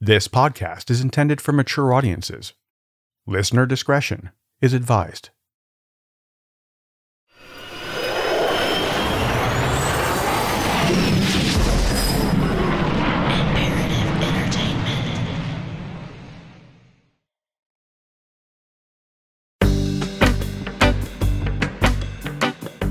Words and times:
This 0.00 0.28
podcast 0.28 0.92
is 0.92 1.00
intended 1.00 1.40
for 1.40 1.50
mature 1.50 1.92
audiences. 1.92 2.52
Listener 3.26 3.66
discretion 3.66 4.30
is 4.60 4.72
advised. 4.72 5.30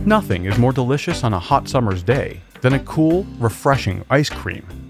Nothing 0.05 0.43
is 0.43 0.57
more 0.57 0.73
delicious 0.73 1.23
on 1.23 1.33
a 1.33 1.39
hot 1.39 1.69
summer's 1.69 2.03
day 2.03 2.41
than 2.59 2.73
a 2.73 2.79
cool, 2.79 3.25
refreshing 3.39 4.03
ice 4.09 4.29
cream. 4.29 4.86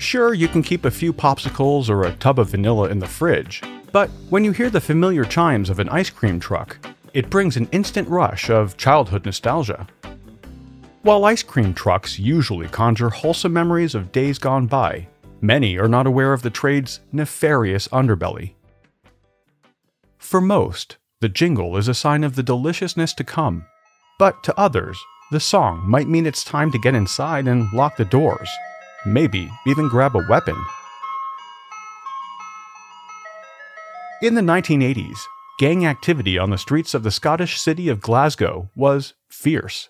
Sure, 0.00 0.32
you 0.32 0.48
can 0.48 0.62
keep 0.62 0.86
a 0.86 0.90
few 0.90 1.12
popsicles 1.12 1.90
or 1.90 2.04
a 2.04 2.14
tub 2.14 2.38
of 2.38 2.48
vanilla 2.48 2.88
in 2.88 2.98
the 2.98 3.06
fridge, 3.06 3.60
but 3.92 4.08
when 4.30 4.42
you 4.42 4.50
hear 4.50 4.70
the 4.70 4.80
familiar 4.80 5.26
chimes 5.26 5.68
of 5.68 5.78
an 5.78 5.90
ice 5.90 6.08
cream 6.08 6.40
truck, 6.40 6.78
it 7.12 7.28
brings 7.28 7.58
an 7.58 7.68
instant 7.70 8.08
rush 8.08 8.48
of 8.48 8.78
childhood 8.78 9.26
nostalgia. 9.26 9.86
While 11.02 11.26
ice 11.26 11.42
cream 11.42 11.74
trucks 11.74 12.18
usually 12.18 12.66
conjure 12.68 13.10
wholesome 13.10 13.52
memories 13.52 13.94
of 13.94 14.10
days 14.10 14.38
gone 14.38 14.66
by, 14.66 15.06
many 15.42 15.76
are 15.76 15.86
not 15.86 16.06
aware 16.06 16.32
of 16.32 16.40
the 16.40 16.48
trade's 16.48 17.00
nefarious 17.12 17.86
underbelly. 17.88 18.54
For 20.16 20.40
most, 20.40 20.96
the 21.20 21.28
jingle 21.28 21.76
is 21.76 21.88
a 21.88 21.94
sign 21.94 22.24
of 22.24 22.36
the 22.36 22.42
deliciousness 22.42 23.12
to 23.14 23.22
come, 23.22 23.66
but 24.18 24.42
to 24.44 24.58
others, 24.58 24.98
the 25.30 25.40
song 25.40 25.82
might 25.86 26.08
mean 26.08 26.24
it's 26.24 26.42
time 26.42 26.72
to 26.72 26.78
get 26.78 26.94
inside 26.94 27.46
and 27.46 27.70
lock 27.74 27.98
the 27.98 28.06
doors, 28.06 28.48
maybe 29.06 29.50
even 29.66 29.88
grab 29.88 30.14
a 30.16 30.26
weapon. 30.28 30.56
In 34.22 34.34
the 34.34 34.42
1980s, 34.42 35.18
gang 35.58 35.86
activity 35.86 36.38
on 36.38 36.50
the 36.50 36.58
streets 36.58 36.92
of 36.92 37.02
the 37.02 37.10
Scottish 37.10 37.58
city 37.58 37.88
of 37.88 38.00
Glasgow 38.00 38.68
was 38.74 39.14
fierce. 39.30 39.88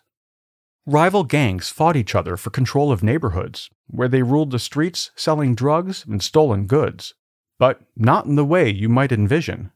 Rival 0.86 1.24
gangs 1.24 1.68
fought 1.68 1.96
each 1.96 2.14
other 2.14 2.36
for 2.36 2.50
control 2.50 2.90
of 2.90 3.02
neighborhoods, 3.02 3.70
where 3.88 4.08
they 4.08 4.22
ruled 4.22 4.50
the 4.50 4.58
streets 4.58 5.10
selling 5.14 5.54
drugs 5.54 6.04
and 6.06 6.22
stolen 6.22 6.66
goods, 6.66 7.14
but 7.58 7.80
not 7.96 8.24
in 8.24 8.36
the 8.36 8.44
way 8.44 8.70
you 8.70 8.88
might 8.88 9.12
envision. 9.12 9.72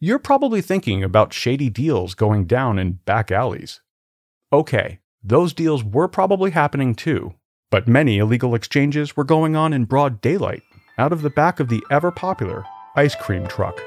You're 0.00 0.18
probably 0.18 0.60
thinking 0.60 1.02
about 1.02 1.32
shady 1.32 1.70
deals 1.70 2.14
going 2.14 2.44
down 2.44 2.78
in 2.78 3.00
back 3.04 3.32
alleys. 3.32 3.80
Okay, 4.52 5.00
those 5.22 5.52
deals 5.52 5.82
were 5.82 6.06
probably 6.06 6.52
happening 6.52 6.94
too, 6.94 7.34
but 7.70 7.88
many 7.88 8.18
illegal 8.18 8.54
exchanges 8.54 9.16
were 9.16 9.24
going 9.24 9.54
on 9.54 9.72
in 9.72 9.84
broad 9.84 10.20
daylight, 10.20 10.62
out 10.96 11.12
of 11.12 11.22
the 11.22 11.30
back 11.30 11.60
of 11.60 11.68
the 11.68 11.84
ever 11.90 12.10
popular 12.10 12.64
ice 12.96 13.14
cream 13.14 13.46
truck. 13.46 13.80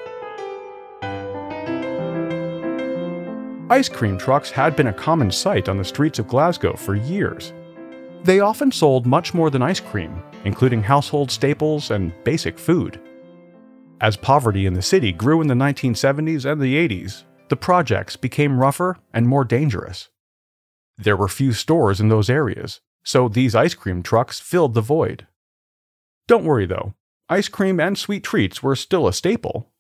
Ice 3.70 3.90
cream 3.90 4.18
trucks 4.18 4.52
had 4.52 4.76
been 4.76 4.88
a 4.88 4.94
common 4.94 5.32
sight 5.32 5.70
on 5.70 5.78
the 5.78 5.84
streets 5.84 6.20
of 6.20 6.28
Glasgow 6.28 6.76
for 6.76 6.96
years. 6.96 7.54
They 8.24 8.40
often 8.40 8.72
sold 8.72 9.06
much 9.06 9.34
more 9.34 9.50
than 9.50 9.62
ice 9.62 9.80
cream, 9.80 10.22
including 10.46 10.84
household 10.84 11.32
staples 11.32 11.90
and 11.90 12.14
basic 12.24 12.60
food. 12.60 13.00
As 14.02 14.18
poverty 14.18 14.66
in 14.66 14.74
the 14.74 14.82
city 14.82 15.12
grew 15.12 15.42
in 15.42 15.48
the 15.48 15.54
1970s 15.54 16.50
and 16.50 16.62
the 16.62 16.76
80s, 16.88 17.24
the 17.50 17.56
projects 17.56 18.16
became 18.16 18.60
rougher 18.60 18.98
and 19.14 19.28
more 19.28 19.46
dangerous. 19.46 20.10
There 20.98 21.18
were 21.18 21.28
few 21.28 21.54
stores 21.54 22.00
in 22.00 22.10
those 22.10 22.30
areas, 22.30 22.82
so 23.04 23.28
these 23.28 23.56
ice 23.56 23.74
cream 23.74 24.04
trucks 24.04 24.40
filled 24.40 24.74
the 24.74 24.82
void. 24.82 25.28
Don't 26.28 26.46
worry 26.46 26.66
though, 26.66 26.94
ice 27.30 27.48
cream 27.48 27.80
and 27.80 27.98
sweet 27.98 28.24
treats 28.24 28.62
were 28.62 28.76
still 28.76 29.08
a 29.08 29.14
staple. 29.14 29.72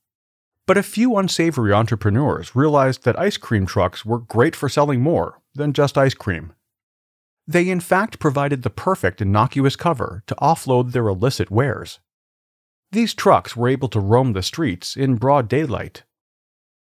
But 0.67 0.77
a 0.77 0.83
few 0.83 1.17
unsavory 1.17 1.73
entrepreneurs 1.73 2.55
realized 2.55 3.03
that 3.03 3.19
ice 3.19 3.37
cream 3.37 3.65
trucks 3.65 4.05
were 4.05 4.19
great 4.19 4.55
for 4.55 4.69
selling 4.69 5.01
more 5.01 5.41
than 5.53 5.73
just 5.73 5.97
ice 5.97 6.13
cream. 6.13 6.53
They 7.47 7.69
in 7.69 7.79
fact 7.79 8.19
provided 8.19 8.63
the 8.63 8.69
perfect 8.69 9.21
innocuous 9.21 9.75
cover 9.75 10.23
to 10.27 10.35
offload 10.35 10.91
their 10.91 11.07
illicit 11.07 11.51
wares. 11.51 11.99
These 12.91 13.13
trucks 13.13 13.55
were 13.55 13.67
able 13.67 13.87
to 13.89 13.99
roam 13.99 14.33
the 14.33 14.43
streets 14.43 14.95
in 14.95 15.15
broad 15.15 15.47
daylight. 15.47 16.03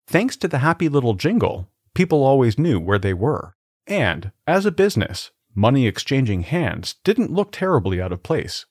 Thanks 0.07 0.35
to 0.37 0.47
the 0.47 0.59
happy 0.59 0.89
little 0.89 1.13
jingle, 1.13 1.67
people 1.93 2.23
always 2.23 2.57
knew 2.57 2.79
where 2.79 2.99
they 2.99 3.13
were. 3.13 3.55
And, 3.87 4.31
as 4.47 4.65
a 4.65 4.71
business, 4.71 5.31
money 5.55 5.87
exchanging 5.87 6.41
hands 6.43 6.95
didn't 7.03 7.31
look 7.31 7.51
terribly 7.51 8.01
out 8.01 8.11
of 8.11 8.23
place. 8.23 8.65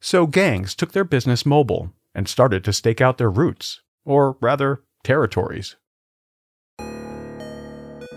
So 0.00 0.26
gangs 0.26 0.74
took 0.74 0.92
their 0.92 1.04
business 1.04 1.44
mobile 1.44 1.92
and 2.14 2.28
started 2.28 2.64
to 2.64 2.72
stake 2.72 3.00
out 3.00 3.18
their 3.18 3.30
routes, 3.30 3.82
or 4.04 4.36
rather, 4.40 4.82
territories. 5.04 5.76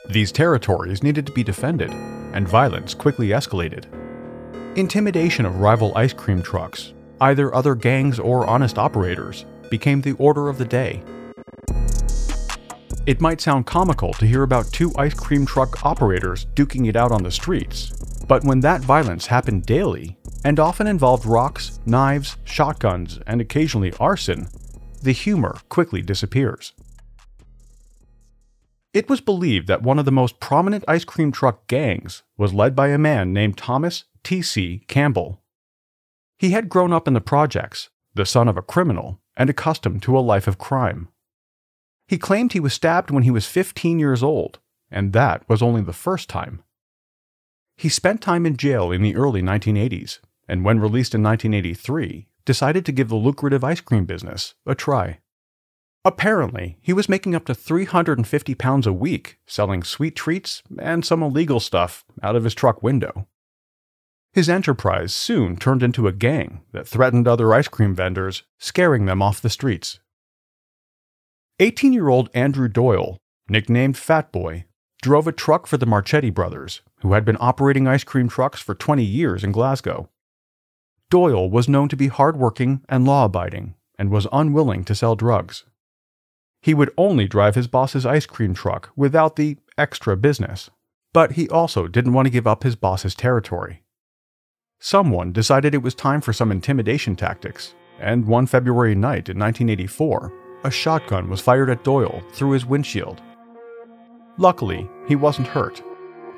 These 0.10 0.32
territories 0.32 1.04
needed 1.04 1.26
to 1.28 1.32
be 1.32 1.44
defended, 1.44 1.92
and 2.34 2.48
violence 2.48 2.94
quickly 2.94 3.30
escalated. 3.30 3.86
Intimidation 4.78 5.46
of 5.46 5.60
rival 5.60 5.96
ice 5.96 6.14
cream 6.14 6.42
trucks, 6.42 6.94
either 7.22 7.54
other 7.54 7.76
gangs 7.76 8.20
or 8.20 8.48
honest 8.48 8.78
operators, 8.78 9.46
became 9.70 10.02
the 10.02 10.14
order 10.14 10.50
of 10.50 10.58
the 10.58 10.66
day. 10.66 11.04
It 13.06 13.20
might 13.20 13.42
sound 13.42 13.66
comical 13.66 14.14
to 14.14 14.26
hear 14.26 14.44
about 14.44 14.72
two 14.72 14.94
ice 14.98 15.14
cream 15.14 15.46
truck 15.46 15.86
operators 15.86 16.46
duking 16.56 16.88
it 16.88 16.96
out 16.96 17.12
on 17.12 17.22
the 17.22 17.32
streets, 17.32 17.92
but 18.30 18.46
when 18.46 18.62
that 18.62 18.80
violence 18.80 19.26
happened 19.26 19.66
daily, 19.66 20.18
and 20.46 20.58
often 20.58 20.88
involved 20.88 21.26
rocks, 21.26 21.82
knives, 21.86 22.38
shotguns, 22.46 23.20
and 23.28 23.42
occasionally 23.42 23.92
arson, 24.00 24.48
the 25.02 25.12
humor 25.12 25.58
quickly 25.68 26.02
disappears. 26.02 26.72
It 28.94 29.10
was 29.10 29.20
believed 29.20 29.68
that 29.68 29.84
one 29.84 30.00
of 30.00 30.06
the 30.06 30.12
most 30.12 30.40
prominent 30.40 30.86
ice 30.88 31.04
cream 31.04 31.34
truck 31.34 31.68
gangs 31.68 32.24
was 32.38 32.54
led 32.54 32.74
by 32.74 32.88
a 32.88 32.98
man 32.98 33.34
named 33.34 33.58
Thomas 33.58 34.06
T.C. 34.24 34.86
Campbell. 34.88 35.42
He 36.38 36.52
had 36.52 36.70
grown 36.70 36.94
up 36.94 37.06
in 37.10 37.14
the 37.14 37.20
projects, 37.20 37.90
the 38.14 38.26
son 38.26 38.48
of 38.48 38.56
a 38.56 38.62
criminal, 38.62 39.20
and 39.36 39.50
accustomed 39.50 40.04
to 40.04 40.18
a 40.18 40.22
life 40.22 40.48
of 40.48 40.58
crime. 40.58 41.10
He 42.08 42.18
claimed 42.18 42.54
he 42.54 42.60
was 42.60 42.74
stabbed 42.74 43.12
when 43.12 43.24
he 43.24 43.32
was 43.32 43.46
15 43.46 44.00
years 44.00 44.22
old, 44.22 44.60
and 44.92 45.14
that 45.14 45.48
was 45.50 45.62
only 45.62 45.82
the 45.82 45.94
first 45.94 46.30
time. 46.30 46.64
He 47.76 47.90
spent 47.90 48.22
time 48.22 48.46
in 48.46 48.58
jail 48.58 48.92
in 48.92 49.02
the 49.02 49.16
early 49.16 49.42
1980s, 49.42 50.20
and 50.48 50.64
when 50.64 50.80
released 50.80 51.16
in 51.16 51.24
1983, 51.24 52.28
decided 52.46 52.86
to 52.86 52.92
give 52.92 53.10
the 53.10 53.16
lucrative 53.16 53.64
ice 53.64 53.82
cream 53.82 54.06
business 54.06 54.54
a 54.66 54.76
try. 54.76 55.20
Apparently, 56.06 56.78
he 56.82 56.92
was 56.92 57.08
making 57.08 57.34
up 57.34 57.46
to 57.46 57.56
350 57.56 58.56
pounds 58.56 58.86
a 58.86 58.94
week 58.94 59.40
selling 59.48 59.84
sweet 59.84 60.16
treats 60.16 60.62
and 60.78 61.06
some 61.06 61.24
illegal 61.24 61.62
stuff 61.62 62.04
out 62.22 62.36
of 62.36 62.44
his 62.44 62.54
truck 62.54 62.84
window. 62.84 63.28
His 64.34 64.50
enterprise 64.50 65.14
soon 65.14 65.56
turned 65.56 65.84
into 65.84 66.08
a 66.08 66.12
gang 66.12 66.62
that 66.72 66.88
threatened 66.88 67.28
other 67.28 67.54
ice 67.54 67.68
cream 67.68 67.96
vendors, 67.96 68.44
scaring 68.58 69.06
them 69.06 69.22
off 69.22 69.42
the 69.42 69.50
streets. 69.50 70.00
18 71.60 71.94
year 71.94 72.10
old 72.10 72.30
Andrew 72.34 72.68
Doyle, 72.68 73.18
nicknamed 73.48 73.96
Fat 73.96 74.32
Boy, 74.32 74.66
drove 75.04 75.28
a 75.28 75.32
truck 75.32 75.68
for 75.68 75.78
the 75.78 75.86
Marchetti 75.86 76.32
brothers, 76.32 76.82
who 77.02 77.14
had 77.14 77.24
been 77.24 77.38
operating 77.40 77.88
ice 77.88 78.04
cream 78.04 78.28
trucks 78.28 78.60
for 78.60 78.74
20 78.74 79.04
years 79.04 79.44
in 79.44 79.52
Glasgow. 79.52 80.10
Doyle 81.12 81.48
was 81.50 81.70
known 81.70 81.90
to 81.90 81.96
be 81.96 82.08
hardworking 82.08 82.82
and 82.90 83.06
law 83.06 83.26
abiding 83.26 83.76
and 84.00 84.10
was 84.10 84.28
unwilling 84.32 84.84
to 84.86 84.96
sell 84.96 85.16
drugs. 85.16 85.66
He 86.60 86.74
would 86.74 86.92
only 86.98 87.28
drive 87.28 87.54
his 87.54 87.68
boss's 87.68 88.06
ice 88.06 88.26
cream 88.26 88.56
truck 88.56 88.90
without 88.96 89.36
the 89.36 89.58
extra 89.78 90.18
business, 90.18 90.72
but 91.14 91.34
he 91.34 91.48
also 91.50 91.88
didn't 91.88 92.14
want 92.14 92.26
to 92.26 92.32
give 92.32 92.48
up 92.48 92.64
his 92.64 92.76
boss's 92.76 93.14
territory. 93.14 93.84
Someone 94.80 95.32
decided 95.32 95.76
it 95.76 95.84
was 95.84 95.94
time 95.94 96.20
for 96.20 96.34
some 96.34 96.52
intimidation 96.52 97.16
tactics, 97.16 97.76
and 98.00 98.26
one 98.26 98.48
February 98.48 98.96
night 98.96 99.30
in 99.30 99.38
1984, 99.38 100.34
a 100.66 100.72
shotgun 100.72 101.30
was 101.30 101.42
fired 101.42 101.70
at 101.70 101.84
Doyle 101.84 102.24
through 102.32 102.52
his 102.52 102.66
windshield. 102.66 103.22
Luckily, 104.38 104.90
he 105.08 105.16
wasn't 105.16 105.48
hurt. 105.48 105.84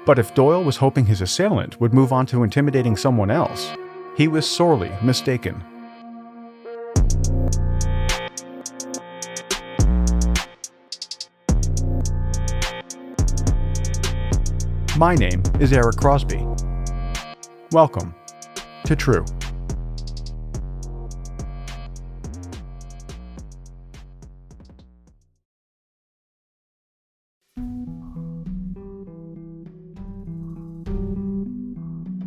But 0.06 0.18
if 0.18 0.34
Doyle 0.34 0.64
was 0.64 0.78
hoping 0.78 1.06
his 1.06 1.22
assailant 1.22 1.80
would 1.80 1.94
move 1.94 2.12
on 2.12 2.26
to 2.28 2.44
intimidating 2.44 2.96
someone 2.96 3.30
else, 3.30 3.72
he 4.18 4.28
was 4.28 4.50
sorely 4.50 4.92
mistaken. 5.04 5.64
My 14.98 15.14
name 15.14 15.44
is 15.60 15.72
Eric 15.72 15.98
Crosby. 15.98 16.48
Welcome 17.72 18.16
to 18.86 18.96
True. 18.96 19.26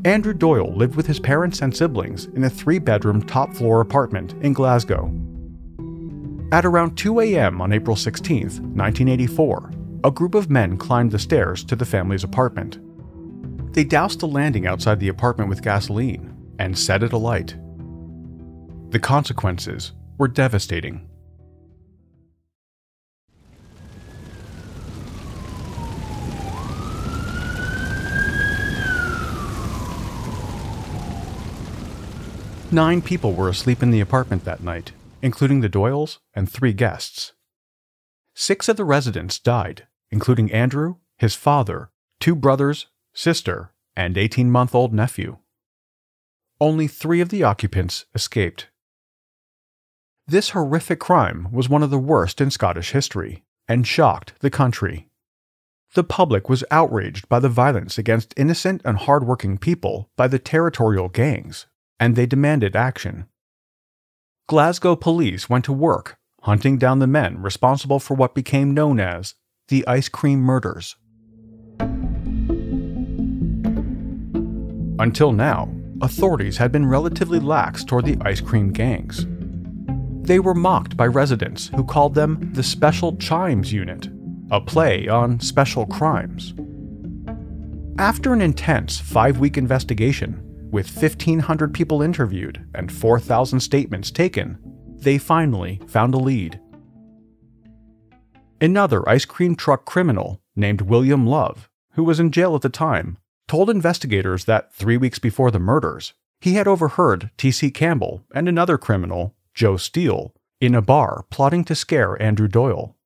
Andrew 0.08 0.32
Doyle 0.32 0.74
lived 0.74 0.96
with 0.96 1.06
his 1.06 1.20
parents 1.20 1.60
and 1.60 1.76
siblings 1.76 2.26
in 2.34 2.44
a 2.44 2.50
three 2.50 2.78
bedroom 2.78 3.20
top 3.20 3.52
floor 3.52 3.82
apartment 3.82 4.32
in 4.40 4.54
Glasgow. 4.54 5.12
At 6.50 6.64
around 6.64 6.96
2 6.96 7.20
a.m. 7.20 7.60
on 7.60 7.74
April 7.74 7.94
16, 7.94 8.40
1984, 8.40 9.70
a 10.04 10.10
group 10.10 10.34
of 10.34 10.48
men 10.48 10.78
climbed 10.78 11.10
the 11.10 11.18
stairs 11.18 11.62
to 11.64 11.76
the 11.76 11.84
family's 11.84 12.24
apartment. 12.24 12.78
They 13.74 13.84
doused 13.84 14.20
the 14.20 14.28
landing 14.28 14.66
outside 14.66 14.98
the 14.98 15.08
apartment 15.08 15.50
with 15.50 15.62
gasoline 15.62 16.34
and 16.58 16.78
set 16.78 17.02
it 17.02 17.12
alight. 17.12 17.54
The 18.88 19.00
consequences 19.00 19.92
were 20.16 20.28
devastating. 20.28 21.06
Nine 32.70 33.00
people 33.00 33.32
were 33.32 33.48
asleep 33.48 33.82
in 33.82 33.90
the 33.90 34.00
apartment 34.00 34.44
that 34.44 34.62
night, 34.62 34.92
including 35.22 35.62
the 35.62 35.70
Doyles 35.70 36.18
and 36.34 36.50
three 36.50 36.74
guests. 36.74 37.32
Six 38.34 38.68
of 38.68 38.76
the 38.76 38.84
residents 38.84 39.38
died, 39.38 39.86
including 40.10 40.52
Andrew, 40.52 40.96
his 41.16 41.34
father, 41.34 41.90
two 42.20 42.34
brothers, 42.34 42.88
sister, 43.14 43.72
and 43.96 44.18
18 44.18 44.50
month 44.50 44.74
old 44.74 44.92
nephew. 44.92 45.38
Only 46.60 46.88
three 46.88 47.22
of 47.22 47.30
the 47.30 47.42
occupants 47.42 48.04
escaped. 48.14 48.68
This 50.26 50.50
horrific 50.50 51.00
crime 51.00 51.50
was 51.50 51.70
one 51.70 51.82
of 51.82 51.88
the 51.88 51.98
worst 51.98 52.38
in 52.38 52.50
Scottish 52.50 52.90
history 52.90 53.44
and 53.66 53.86
shocked 53.86 54.34
the 54.40 54.50
country. 54.50 55.08
The 55.94 56.04
public 56.04 56.50
was 56.50 56.64
outraged 56.70 57.30
by 57.30 57.38
the 57.38 57.48
violence 57.48 57.96
against 57.96 58.34
innocent 58.36 58.82
and 58.84 58.98
hardworking 58.98 59.56
people 59.56 60.10
by 60.18 60.28
the 60.28 60.38
territorial 60.38 61.08
gangs 61.08 61.64
and 62.00 62.16
they 62.16 62.26
demanded 62.26 62.76
action. 62.76 63.26
Glasgow 64.46 64.96
police 64.96 65.48
went 65.48 65.64
to 65.66 65.72
work 65.72 66.18
hunting 66.42 66.78
down 66.78 66.98
the 66.98 67.06
men 67.06 67.40
responsible 67.42 67.98
for 67.98 68.14
what 68.14 68.34
became 68.34 68.72
known 68.72 69.00
as 69.00 69.34
the 69.68 69.86
ice 69.86 70.08
cream 70.08 70.40
murders. 70.40 70.96
Until 75.00 75.32
now, 75.32 75.68
authorities 76.00 76.56
had 76.56 76.72
been 76.72 76.86
relatively 76.86 77.38
lax 77.38 77.84
toward 77.84 78.04
the 78.04 78.16
ice 78.22 78.40
cream 78.40 78.72
gangs. 78.72 79.26
They 80.26 80.38
were 80.38 80.54
mocked 80.54 80.96
by 80.96 81.06
residents 81.06 81.68
who 81.68 81.84
called 81.84 82.14
them 82.14 82.50
the 82.54 82.62
Special 82.62 83.16
Chimes 83.16 83.72
Unit, 83.72 84.08
a 84.50 84.60
play 84.60 85.08
on 85.08 85.40
special 85.40 85.86
crimes. 85.86 86.54
After 87.98 88.32
an 88.32 88.40
intense 88.40 88.98
five 88.98 89.38
week 89.38 89.56
investigation, 89.56 90.47
with 90.70 90.94
1,500 90.94 91.72
people 91.72 92.02
interviewed 92.02 92.66
and 92.74 92.92
4,000 92.92 93.60
statements 93.60 94.10
taken, 94.10 94.58
they 94.98 95.18
finally 95.18 95.80
found 95.86 96.14
a 96.14 96.18
lead. 96.18 96.60
Another 98.60 99.08
ice 99.08 99.24
cream 99.24 99.54
truck 99.54 99.84
criminal 99.84 100.40
named 100.56 100.82
William 100.82 101.26
Love, 101.26 101.68
who 101.92 102.04
was 102.04 102.18
in 102.18 102.32
jail 102.32 102.54
at 102.54 102.62
the 102.62 102.68
time, 102.68 103.18
told 103.46 103.70
investigators 103.70 104.44
that 104.44 104.74
three 104.74 104.96
weeks 104.96 105.18
before 105.18 105.50
the 105.50 105.58
murders, 105.58 106.12
he 106.40 106.54
had 106.54 106.68
overheard 106.68 107.30
T.C. 107.36 107.70
Campbell 107.70 108.24
and 108.34 108.48
another 108.48 108.76
criminal, 108.76 109.34
Joe 109.54 109.76
Steele, 109.76 110.34
in 110.60 110.74
a 110.74 110.82
bar 110.82 111.24
plotting 111.30 111.64
to 111.64 111.74
scare 111.74 112.20
Andrew 112.20 112.48
Doyle. 112.48 112.96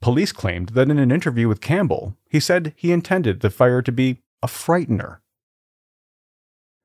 Police 0.00 0.32
claimed 0.32 0.70
that 0.70 0.90
in 0.90 0.98
an 0.98 1.10
interview 1.10 1.48
with 1.48 1.60
Campbell, 1.60 2.16
he 2.28 2.38
said 2.38 2.74
he 2.76 2.92
intended 2.92 3.40
the 3.40 3.50
fire 3.50 3.82
to 3.82 3.92
be 3.92 4.22
a 4.42 4.46
frightener 4.46 5.18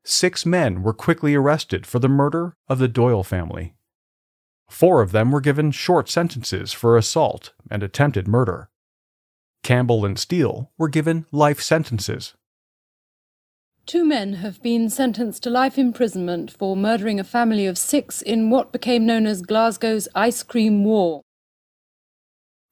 six 0.04 0.46
men 0.46 0.84
were 0.84 0.94
quickly 0.94 1.36
arrested 1.36 1.86
for 1.86 2.00
the 2.00 2.10
murder 2.10 2.56
of 2.68 2.80
the 2.80 2.88
Doyle 2.88 3.24
family. 3.24 3.74
Four 4.70 5.02
of 5.02 5.12
them 5.12 5.32
were 5.32 5.42
given 5.42 5.72
short 5.72 6.10
sentences 6.10 6.74
for 6.74 6.96
assault 6.96 7.54
and 7.72 7.82
attempted 7.82 8.28
murder. 8.28 8.70
Campbell 9.64 10.06
and 10.06 10.18
Steele 10.18 10.72
were 10.78 10.90
given 10.90 11.26
life 11.32 11.62
sentences. 11.62 12.36
Two 13.86 14.06
men 14.06 14.34
have 14.34 14.62
been 14.62 14.90
sentenced 14.90 15.42
to 15.44 15.50
life 15.50 15.78
imprisonment 15.78 16.52
for 16.52 16.76
murdering 16.76 17.20
a 17.20 17.24
family 17.24 17.66
of 17.66 17.78
six 17.78 18.22
in 18.22 18.52
what 18.52 18.72
became 18.72 19.06
known 19.06 19.26
as 19.26 19.42
Glasgow's 19.42 20.08
Ice 20.14 20.44
Cream 20.44 20.84
War. 20.84 21.24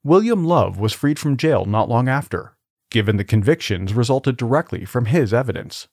William 0.04 0.44
Love 0.44 0.78
was 0.78 0.92
freed 0.92 1.18
from 1.18 1.36
jail 1.36 1.64
not 1.64 1.88
long 1.88 2.08
after, 2.08 2.56
given 2.90 3.16
the 3.16 3.24
convictions 3.24 3.92
resulted 3.92 4.36
directly 4.36 4.84
from 4.84 5.06
his 5.06 5.34
evidence. 5.34 5.88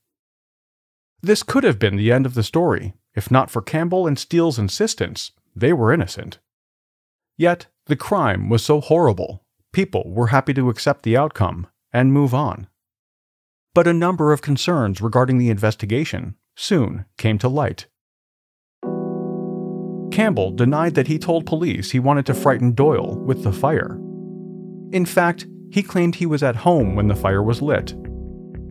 This 1.26 1.42
could 1.42 1.64
have 1.64 1.80
been 1.80 1.96
the 1.96 2.12
end 2.12 2.28
of 2.28 2.36
the 2.36 2.44
story, 2.44 2.94
if 3.16 3.32
not 3.32 3.50
for 3.50 3.64
Campbell 3.64 4.06
and 4.06 4.20
Steele's 4.20 4.60
insistence 4.60 5.32
they 5.56 5.74
were 5.74 5.92
innocent. 5.92 6.38
Yet, 7.36 7.66
the 7.88 7.96
crime 7.96 8.48
was 8.48 8.64
so 8.64 8.80
horrible, 8.80 9.44
people 9.74 10.14
were 10.14 10.28
happy 10.28 10.54
to 10.54 10.70
accept 10.70 11.02
the 11.02 11.18
outcome 11.18 11.66
and 11.92 12.14
move 12.14 12.36
on. 12.36 12.68
But 13.74 13.88
a 13.88 13.94
number 13.94 14.34
of 14.34 14.44
concerns 14.44 15.02
regarding 15.02 15.40
the 15.40 15.50
investigation 15.50 16.36
soon 16.56 17.06
came 17.18 17.40
to 17.40 17.50
light. 17.50 17.88
Campbell 20.12 20.52
denied 20.52 20.94
that 20.94 21.08
he 21.08 21.18
told 21.18 21.48
police 21.48 21.90
he 21.90 22.00
wanted 22.00 22.28
to 22.28 22.36
frighten 22.36 22.74
Doyle 22.74 23.18
with 23.18 23.44
the 23.44 23.52
fire. 23.52 24.00
In 24.92 25.08
fact, 25.08 25.48
he 25.72 25.82
claimed 25.82 26.14
he 26.14 26.28
was 26.28 26.44
at 26.44 26.58
home 26.58 26.96
when 26.96 27.08
the 27.08 27.16
fire 27.16 27.42
was 27.42 27.64
lit. 27.64 27.96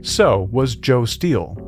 So 0.03 0.49
was 0.53 0.77
Joe 0.77 1.05
Steele, 1.05 1.64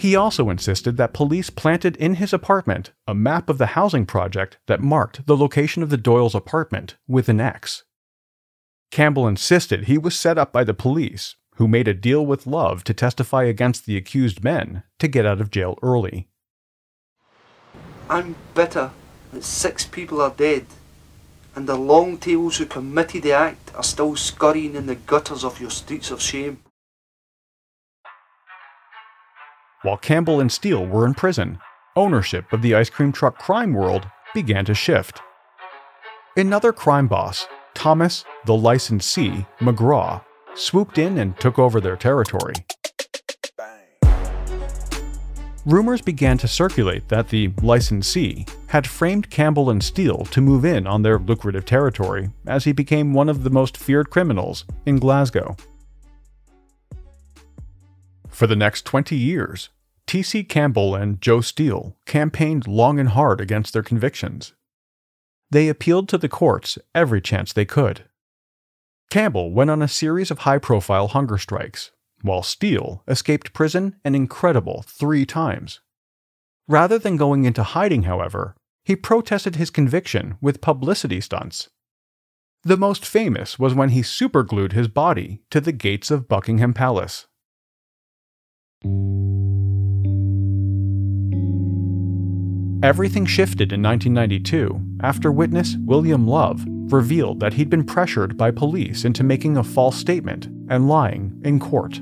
he 0.00 0.16
also 0.16 0.48
insisted 0.48 0.96
that 0.96 1.12
police 1.12 1.50
planted 1.50 1.94
in 1.98 2.14
his 2.14 2.32
apartment 2.32 2.90
a 3.06 3.14
map 3.14 3.50
of 3.50 3.58
the 3.58 3.74
housing 3.76 4.06
project 4.06 4.56
that 4.66 4.80
marked 4.80 5.26
the 5.26 5.36
location 5.36 5.82
of 5.82 5.90
the 5.90 5.98
Doyle's 5.98 6.34
apartment 6.34 6.96
with 7.06 7.28
an 7.28 7.38
X. 7.38 7.84
Campbell 8.90 9.28
insisted 9.28 9.84
he 9.84 9.98
was 9.98 10.18
set 10.18 10.38
up 10.38 10.54
by 10.54 10.64
the 10.64 10.72
police, 10.72 11.36
who 11.56 11.68
made 11.68 11.86
a 11.86 11.92
deal 11.92 12.24
with 12.24 12.46
Love 12.46 12.82
to 12.84 12.94
testify 12.94 13.44
against 13.44 13.84
the 13.84 13.98
accused 13.98 14.42
men 14.42 14.84
to 14.98 15.06
get 15.06 15.26
out 15.26 15.38
of 15.38 15.50
jail 15.50 15.78
early. 15.82 16.28
I'm 18.08 18.36
bitter 18.54 18.92
that 19.32 19.44
six 19.44 19.84
people 19.84 20.22
are 20.22 20.34
dead, 20.34 20.64
and 21.54 21.68
the 21.68 21.76
long 21.76 22.16
tails 22.16 22.56
who 22.56 22.64
committed 22.64 23.22
the 23.22 23.32
act 23.32 23.70
are 23.74 23.82
still 23.82 24.16
scurrying 24.16 24.76
in 24.76 24.86
the 24.86 24.94
gutters 24.94 25.44
of 25.44 25.60
your 25.60 25.70
streets 25.70 26.10
of 26.10 26.22
shame. 26.22 26.62
While 29.82 29.96
Campbell 29.96 30.40
and 30.40 30.52
Steele 30.52 30.84
were 30.84 31.06
in 31.06 31.14
prison, 31.14 31.58
ownership 31.96 32.52
of 32.52 32.60
the 32.60 32.74
ice 32.74 32.90
cream 32.90 33.12
truck 33.12 33.38
crime 33.38 33.72
world 33.72 34.06
began 34.34 34.66
to 34.66 34.74
shift. 34.74 35.22
Another 36.36 36.70
crime 36.70 37.08
boss, 37.08 37.46
Thomas 37.72 38.26
the 38.44 38.54
licensee 38.54 39.46
McGraw, 39.58 40.22
swooped 40.54 40.98
in 40.98 41.16
and 41.16 41.38
took 41.40 41.58
over 41.58 41.80
their 41.80 41.96
territory. 41.96 42.52
Rumors 45.64 46.02
began 46.02 46.36
to 46.38 46.48
circulate 46.48 47.08
that 47.08 47.30
the 47.30 47.50
licensee 47.62 48.44
had 48.66 48.86
framed 48.86 49.30
Campbell 49.30 49.70
and 49.70 49.82
Steele 49.82 50.26
to 50.26 50.42
move 50.42 50.66
in 50.66 50.86
on 50.86 51.00
their 51.02 51.18
lucrative 51.18 51.64
territory 51.64 52.28
as 52.46 52.64
he 52.64 52.72
became 52.72 53.14
one 53.14 53.30
of 53.30 53.44
the 53.44 53.50
most 53.50 53.78
feared 53.78 54.10
criminals 54.10 54.66
in 54.84 54.98
Glasgow. 54.98 55.56
For 58.40 58.46
the 58.46 58.56
next 58.56 58.86
20 58.86 59.16
years, 59.16 59.68
T.C. 60.06 60.44
Campbell 60.44 60.94
and 60.94 61.20
Joe 61.20 61.42
Steele 61.42 61.98
campaigned 62.06 62.66
long 62.66 62.98
and 62.98 63.10
hard 63.10 63.38
against 63.38 63.74
their 63.74 63.82
convictions. 63.82 64.54
They 65.50 65.68
appealed 65.68 66.08
to 66.08 66.16
the 66.16 66.26
courts 66.26 66.78
every 66.94 67.20
chance 67.20 67.52
they 67.52 67.66
could. 67.66 68.06
Campbell 69.10 69.52
went 69.52 69.68
on 69.68 69.82
a 69.82 69.88
series 69.88 70.30
of 70.30 70.38
high 70.38 70.56
profile 70.56 71.08
hunger 71.08 71.36
strikes, 71.36 71.90
while 72.22 72.42
Steele 72.42 73.02
escaped 73.06 73.52
prison 73.52 73.96
an 74.06 74.14
incredible 74.14 74.86
three 74.88 75.26
times. 75.26 75.80
Rather 76.66 76.98
than 76.98 77.18
going 77.18 77.44
into 77.44 77.62
hiding, 77.62 78.04
however, 78.04 78.56
he 78.86 78.96
protested 78.96 79.56
his 79.56 79.68
conviction 79.68 80.38
with 80.40 80.62
publicity 80.62 81.20
stunts. 81.20 81.68
The 82.62 82.78
most 82.78 83.04
famous 83.04 83.58
was 83.58 83.74
when 83.74 83.90
he 83.90 84.00
superglued 84.00 84.72
his 84.72 84.88
body 84.88 85.42
to 85.50 85.60
the 85.60 85.72
gates 85.72 86.10
of 86.10 86.26
Buckingham 86.26 86.72
Palace. 86.72 87.26
Everything 92.82 93.26
shifted 93.26 93.72
in 93.72 93.82
1992 93.82 94.80
after 95.02 95.30
witness 95.30 95.76
William 95.84 96.26
Love 96.26 96.64
revealed 96.66 97.38
that 97.40 97.52
he'd 97.52 97.68
been 97.68 97.84
pressured 97.84 98.38
by 98.38 98.50
police 98.50 99.04
into 99.04 99.22
making 99.22 99.58
a 99.58 99.62
false 99.62 99.96
statement 99.96 100.46
and 100.70 100.88
lying 100.88 101.38
in 101.44 101.60
court. 101.60 102.00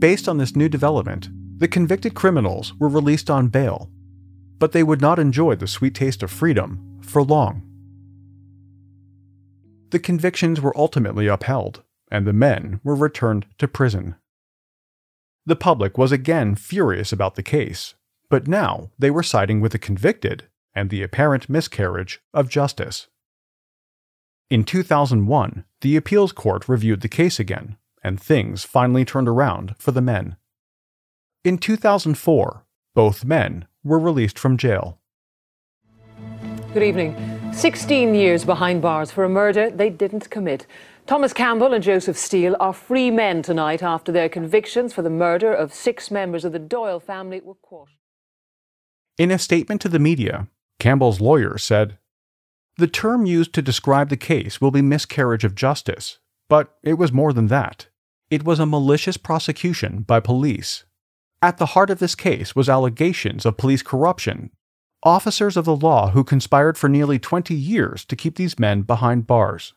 Based 0.00 0.28
on 0.28 0.38
this 0.38 0.56
new 0.56 0.68
development, 0.68 1.28
the 1.58 1.68
convicted 1.68 2.14
criminals 2.14 2.74
were 2.80 2.88
released 2.88 3.30
on 3.30 3.46
bail, 3.46 3.88
but 4.58 4.72
they 4.72 4.82
would 4.82 5.00
not 5.00 5.20
enjoy 5.20 5.54
the 5.54 5.68
sweet 5.68 5.94
taste 5.94 6.24
of 6.24 6.30
freedom 6.30 6.98
for 7.00 7.22
long. 7.22 7.62
The 9.90 10.00
convictions 10.00 10.60
were 10.60 10.76
ultimately 10.76 11.28
upheld, 11.28 11.84
and 12.10 12.26
the 12.26 12.32
men 12.32 12.80
were 12.82 12.96
returned 12.96 13.46
to 13.58 13.68
prison. 13.68 14.16
The 15.46 15.56
public 15.56 15.96
was 15.96 16.12
again 16.12 16.56
furious 16.56 17.12
about 17.12 17.36
the 17.36 17.42
case 17.42 17.94
but 18.28 18.48
now 18.48 18.90
they 18.98 19.10
were 19.10 19.22
siding 19.22 19.60
with 19.60 19.72
the 19.72 19.78
convicted 19.78 20.48
and 20.74 20.90
the 20.90 21.02
apparent 21.02 21.48
miscarriage 21.48 22.20
of 22.34 22.48
justice. 22.48 23.08
In 24.50 24.64
2001, 24.64 25.64
the 25.80 25.96
appeals 25.96 26.32
court 26.32 26.68
reviewed 26.68 27.00
the 27.00 27.08
case 27.08 27.40
again, 27.40 27.76
and 28.02 28.20
things 28.20 28.64
finally 28.64 29.04
turned 29.04 29.28
around 29.28 29.74
for 29.78 29.90
the 29.92 30.00
men. 30.00 30.36
In 31.44 31.58
2004, 31.58 32.64
both 32.94 33.24
men 33.24 33.66
were 33.82 33.98
released 33.98 34.38
from 34.38 34.56
jail. 34.56 34.98
Good 36.72 36.82
evening. 36.82 37.16
16 37.52 38.14
years 38.14 38.44
behind 38.44 38.82
bars 38.82 39.10
for 39.10 39.24
a 39.24 39.28
murder 39.28 39.70
they 39.70 39.88
didn't 39.88 40.30
commit. 40.30 40.66
Thomas 41.06 41.32
Campbell 41.32 41.72
and 41.72 41.84
Joseph 41.84 42.16
Steele 42.16 42.56
are 42.58 42.72
free 42.72 43.12
men 43.12 43.40
tonight 43.40 43.80
after 43.80 44.10
their 44.10 44.28
convictions 44.28 44.92
for 44.92 45.02
the 45.02 45.10
murder 45.10 45.52
of 45.52 45.72
six 45.72 46.10
members 46.10 46.44
of 46.44 46.50
the 46.50 46.58
Doyle 46.58 46.98
family 46.98 47.40
were 47.40 47.54
quashed. 47.54 48.00
In 49.16 49.30
a 49.30 49.38
statement 49.38 49.80
to 49.82 49.88
the 49.88 50.00
media, 50.00 50.48
Campbell's 50.80 51.20
lawyer 51.20 51.58
said, 51.58 51.98
The 52.78 52.88
term 52.88 53.24
used 53.24 53.52
to 53.54 53.62
describe 53.62 54.08
the 54.08 54.16
case 54.16 54.60
will 54.60 54.72
be 54.72 54.82
miscarriage 54.82 55.44
of 55.44 55.54
justice, 55.54 56.18
but 56.48 56.74
it 56.82 56.94
was 56.94 57.12
more 57.12 57.32
than 57.32 57.46
that. 57.46 57.86
It 58.28 58.44
was 58.44 58.58
a 58.58 58.66
malicious 58.66 59.16
prosecution 59.16 60.00
by 60.00 60.18
police. 60.18 60.84
At 61.40 61.58
the 61.58 61.66
heart 61.66 61.90
of 61.90 62.00
this 62.00 62.16
case 62.16 62.56
was 62.56 62.68
allegations 62.68 63.46
of 63.46 63.56
police 63.56 63.82
corruption, 63.82 64.50
officers 65.04 65.56
of 65.56 65.66
the 65.66 65.76
law 65.76 66.10
who 66.10 66.24
conspired 66.24 66.76
for 66.76 66.88
nearly 66.88 67.20
20 67.20 67.54
years 67.54 68.04
to 68.06 68.16
keep 68.16 68.34
these 68.34 68.58
men 68.58 68.82
behind 68.82 69.28
bars. 69.28 69.72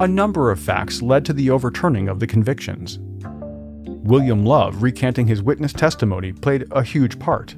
A 0.00 0.08
number 0.08 0.50
of 0.50 0.58
facts 0.58 1.02
led 1.02 1.26
to 1.26 1.34
the 1.34 1.50
overturning 1.50 2.08
of 2.08 2.20
the 2.20 2.26
convictions. 2.26 2.98
William 3.84 4.46
Love 4.46 4.82
recanting 4.82 5.26
his 5.26 5.42
witness 5.42 5.74
testimony 5.74 6.32
played 6.32 6.66
a 6.70 6.82
huge 6.82 7.18
part. 7.18 7.54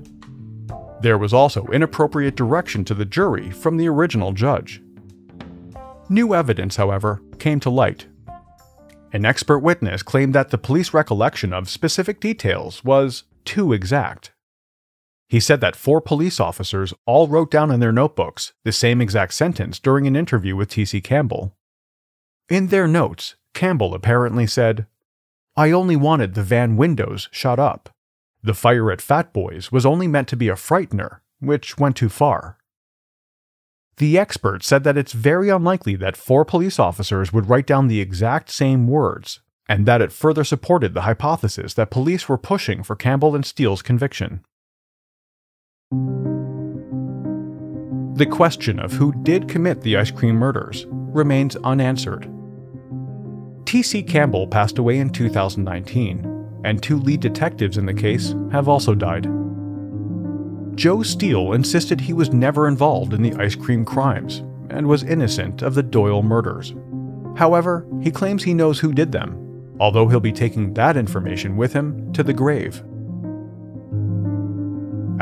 There 1.03 1.19
was 1.19 1.33
also 1.33 1.67
inappropriate 1.67 2.35
direction 2.35 2.85
to 2.87 2.95
the 2.95 3.05
jury 3.05 3.53
from 3.53 3.77
the 3.77 3.89
original 3.89 4.33
judge. 4.33 4.83
New 6.09 6.35
evidence, 6.35 6.75
however, 6.75 7.23
came 7.39 7.61
to 7.61 7.71
light. 7.71 8.07
An 9.13 9.25
expert 9.25 9.61
witness 9.61 10.03
claimed 10.03 10.35
that 10.35 10.51
the 10.51 10.59
police 10.59 10.93
recollection 10.93 11.53
of 11.53 11.71
specific 11.71 12.19
details 12.19 12.85
was 12.85 13.23
too 13.45 13.73
exact. 13.73 14.32
He 15.33 15.41
said 15.41 15.62
that 15.62 15.77
four 15.77 16.03
police 16.03 16.39
officers 16.39 16.93
all 17.07 17.27
wrote 17.27 17.51
down 17.51 17.71
in 17.71 17.81
their 17.81 17.91
notebooks 17.91 18.53
the 18.65 18.71
same 18.71 19.01
exact 19.01 19.33
sentence 19.33 19.79
during 19.79 20.07
an 20.07 20.15
interview 20.15 20.55
with 20.55 20.69
T.C. 20.69 21.01
Campbell. 21.01 21.57
In 22.51 22.67
their 22.67 22.87
notes, 22.87 23.37
Campbell 23.55 23.95
apparently 23.95 24.47
said, 24.47 24.87
I 25.57 25.71
only 25.71 25.97
wanted 25.97 26.35
the 26.35 26.43
van 26.43 26.77
windows 26.77 27.31
shut 27.33 27.59
up. 27.59 27.89
The 28.43 28.53
fire 28.53 28.93
at 28.93 29.01
Fat 29.01 29.33
Boys 29.33 29.73
was 29.73 29.87
only 29.87 30.07
meant 30.07 30.29
to 30.29 30.37
be 30.37 30.51
a 30.51 30.55
frightener, 30.55 31.21
which 31.41 31.79
went 31.79 31.97
too 31.97 32.11
far. 32.11 32.59
The 33.97 34.19
expert 34.19 34.62
said 34.62 34.85
that 34.85 34.99
it's 34.99 35.12
very 35.12 35.49
unlikely 35.49 35.97
that 35.97 36.15
four 36.15 36.45
police 36.45 36.79
officers 36.79 37.33
would 37.33 37.49
write 37.49 37.67
down 37.67 37.89
the 37.89 38.03
exact 38.03 38.51
same 38.51 38.87
words, 38.87 39.41
and 39.67 39.87
that 39.87 40.03
it 40.03 40.12
further 40.12 40.45
supported 40.45 40.93
the 40.93 41.09
hypothesis 41.09 41.73
that 41.73 41.91
police 41.91 42.29
were 42.29 42.37
pushing 42.37 42.83
for 42.83 42.95
Campbell 42.95 43.35
and 43.35 43.47
Steele's 43.47 43.81
conviction. 43.81 44.45
The 48.15 48.27
question 48.27 48.79
of 48.79 48.93
who 48.93 49.13
did 49.23 49.49
commit 49.49 49.81
the 49.81 49.97
ice 49.97 50.11
cream 50.11 50.37
murders 50.37 50.87
remains 50.89 51.57
unanswered. 51.57 52.31
T.C. 53.65 54.03
Campbell 54.03 54.47
passed 54.47 54.79
away 54.79 54.99
in 54.99 55.11
2019, 55.11 56.61
and 56.65 56.83
two 56.83 56.99
lead 56.99 57.21
detectives 57.21 57.79
in 57.79 57.87
the 57.87 57.95
case 57.95 58.35
have 58.51 58.69
also 58.69 58.95
died. 58.95 59.25
Joe 60.77 61.03
Steele 61.03 61.53
insisted 61.53 62.01
he 62.01 62.13
was 62.13 62.33
never 62.33 62.69
involved 62.69 63.13
in 63.13 63.23
the 63.23 63.35
ice 63.35 63.55
cream 63.55 63.85
crimes 63.85 64.43
and 64.71 64.87
was 64.87 65.03
innocent 65.03 65.63
of 65.63 65.75
the 65.75 65.83
Doyle 65.83 66.23
murders. 66.23 66.75
However, 67.37 67.87
he 68.03 68.11
claims 68.11 68.45
he 68.45 68.55
knows 68.55 68.79
who 68.79 68.93
did 68.93 69.13
them, 69.13 69.75
although 69.81 70.09
he'll 70.09 70.21
be 70.21 70.33
taking 70.33 70.75
that 70.75 70.97
information 70.97 71.57
with 71.57 71.73
him 71.73 72.13
to 72.13 72.23
the 72.23 72.33
grave. 72.33 72.83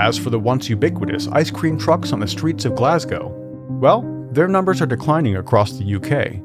As 0.00 0.16
for 0.16 0.30
the 0.30 0.38
once 0.38 0.70
ubiquitous 0.70 1.28
ice 1.28 1.50
cream 1.50 1.78
trucks 1.78 2.10
on 2.14 2.20
the 2.20 2.26
streets 2.26 2.64
of 2.64 2.74
Glasgow, 2.74 3.28
well, 3.68 4.00
their 4.32 4.48
numbers 4.48 4.80
are 4.80 4.86
declining 4.86 5.36
across 5.36 5.72
the 5.72 5.94
UK. 5.94 6.40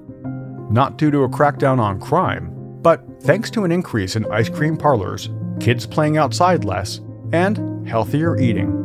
Not 0.70 0.98
due 0.98 1.10
to 1.10 1.24
a 1.24 1.30
crackdown 1.30 1.80
on 1.80 2.02
crime, 2.02 2.52
but 2.82 3.02
thanks 3.22 3.50
to 3.52 3.64
an 3.64 3.72
increase 3.72 4.18
in 4.18 4.30
ice 4.30 4.50
cream 4.50 4.76
parlors, 4.76 5.30
kids 5.62 5.86
playing 5.86 6.18
outside 6.18 6.66
less, 6.66 7.00
and 7.32 7.88
healthier 7.88 8.38
eating. 8.38 8.85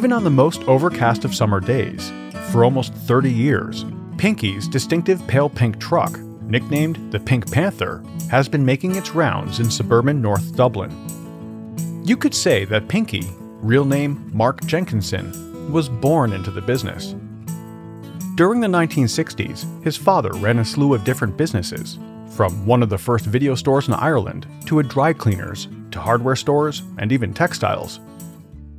Even 0.00 0.14
on 0.14 0.24
the 0.24 0.30
most 0.30 0.62
overcast 0.62 1.26
of 1.26 1.34
summer 1.34 1.60
days, 1.60 2.10
for 2.50 2.64
almost 2.64 2.94
30 2.94 3.30
years, 3.30 3.84
Pinky's 4.16 4.66
distinctive 4.66 5.20
pale 5.26 5.50
pink 5.50 5.78
truck, 5.78 6.18
nicknamed 6.40 7.12
the 7.12 7.20
Pink 7.20 7.52
Panther, 7.52 8.02
has 8.30 8.48
been 8.48 8.64
making 8.64 8.96
its 8.96 9.10
rounds 9.10 9.60
in 9.60 9.70
suburban 9.70 10.22
North 10.22 10.56
Dublin. 10.56 10.90
You 12.02 12.16
could 12.16 12.34
say 12.34 12.64
that 12.64 12.88
Pinky, 12.88 13.28
real 13.60 13.84
name 13.84 14.30
Mark 14.32 14.64
Jenkinson, 14.64 15.70
was 15.70 15.90
born 15.90 16.32
into 16.32 16.50
the 16.50 16.62
business. 16.62 17.14
During 18.36 18.60
the 18.60 18.68
1960s, 18.68 19.84
his 19.84 19.98
father 19.98 20.32
ran 20.36 20.60
a 20.60 20.64
slew 20.64 20.94
of 20.94 21.04
different 21.04 21.36
businesses, 21.36 21.98
from 22.30 22.64
one 22.64 22.82
of 22.82 22.88
the 22.88 22.96
first 22.96 23.26
video 23.26 23.54
stores 23.54 23.88
in 23.88 23.92
Ireland 23.92 24.46
to 24.64 24.78
a 24.78 24.82
dry 24.82 25.12
cleaners 25.12 25.68
to 25.90 26.00
hardware 26.00 26.36
stores 26.36 26.84
and 26.96 27.12
even 27.12 27.34
textiles. 27.34 28.00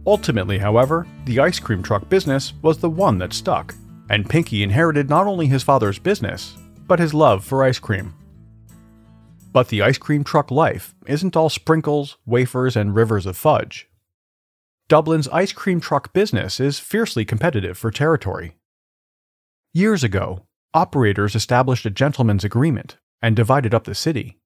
Ultimately, 0.05 0.57
however, 0.57 1.05
the 1.25 1.39
ice 1.39 1.59
cream 1.59 1.83
truck 1.83 2.09
business 2.09 2.53
was 2.61 2.79
the 2.79 2.89
one 2.89 3.19
that 3.19 3.33
stuck, 3.33 3.75
and 4.09 4.29
Pinky 4.29 4.63
inherited 4.63 5.09
not 5.09 5.27
only 5.27 5.45
his 5.45 5.63
father's 5.63 5.99
business, 5.99 6.57
but 6.87 6.99
his 6.99 7.13
love 7.13 7.43
for 7.43 7.63
ice 7.63 7.79
cream. 7.79 8.13
But 9.53 9.67
the 9.67 9.81
ice 9.81 9.97
cream 9.97 10.23
truck 10.23 10.49
life 10.49 10.95
isn't 11.05 11.35
all 11.35 11.49
sprinkles, 11.49 12.17
wafers, 12.25 12.75
and 12.75 12.95
rivers 12.95 13.25
of 13.25 13.37
fudge. 13.37 13.89
Dublin's 14.87 15.27
ice 15.29 15.51
cream 15.51 15.79
truck 15.79 16.13
business 16.13 16.59
is 16.59 16.79
fiercely 16.79 17.23
competitive 17.23 17.77
for 17.77 17.91
territory. 17.91 18.57
Years 19.73 20.03
ago, 20.03 20.47
operators 20.73 21.35
established 21.35 21.85
a 21.85 21.89
gentleman's 21.89 22.43
agreement 22.43 22.97
and 23.21 23.35
divided 23.35 23.73
up 23.73 23.83
the 23.83 23.95
city. 23.95 24.39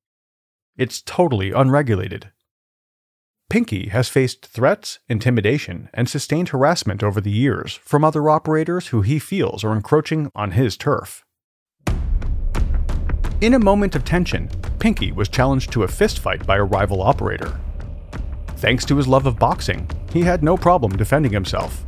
It's 0.77 1.01
totally 1.01 1.51
unregulated, 1.51 2.31
Pinky 3.49 3.89
has 3.89 4.09
faced 4.09 4.45
threats, 4.47 4.99
intimidation, 5.07 5.89
and 5.93 6.09
sustained 6.09 6.49
harassment 6.49 7.03
over 7.03 7.21
the 7.21 7.31
years 7.31 7.75
from 7.75 8.03
other 8.03 8.29
operators 8.29 8.87
who 8.87 9.01
he 9.01 9.19
feels 9.19 9.63
are 9.63 9.73
encroaching 9.73 10.31
on 10.33 10.51
his 10.51 10.75
turf. 10.75 11.23
In 13.41 13.53
a 13.53 13.59
moment 13.59 13.95
of 13.95 14.03
tension, 14.03 14.49
Pinky 14.79 15.11
was 15.11 15.29
challenged 15.29 15.71
to 15.73 15.83
a 15.83 15.87
fistfight 15.87 16.45
by 16.45 16.57
a 16.57 16.63
rival 16.63 17.01
operator. 17.01 17.59
Thanks 18.57 18.83
to 18.85 18.97
his 18.97 19.07
love 19.07 19.27
of 19.27 19.37
boxing, 19.37 19.87
he 20.11 20.21
had 20.21 20.43
no 20.43 20.57
problem 20.57 20.95
defending 20.95 21.31
himself. 21.31 21.85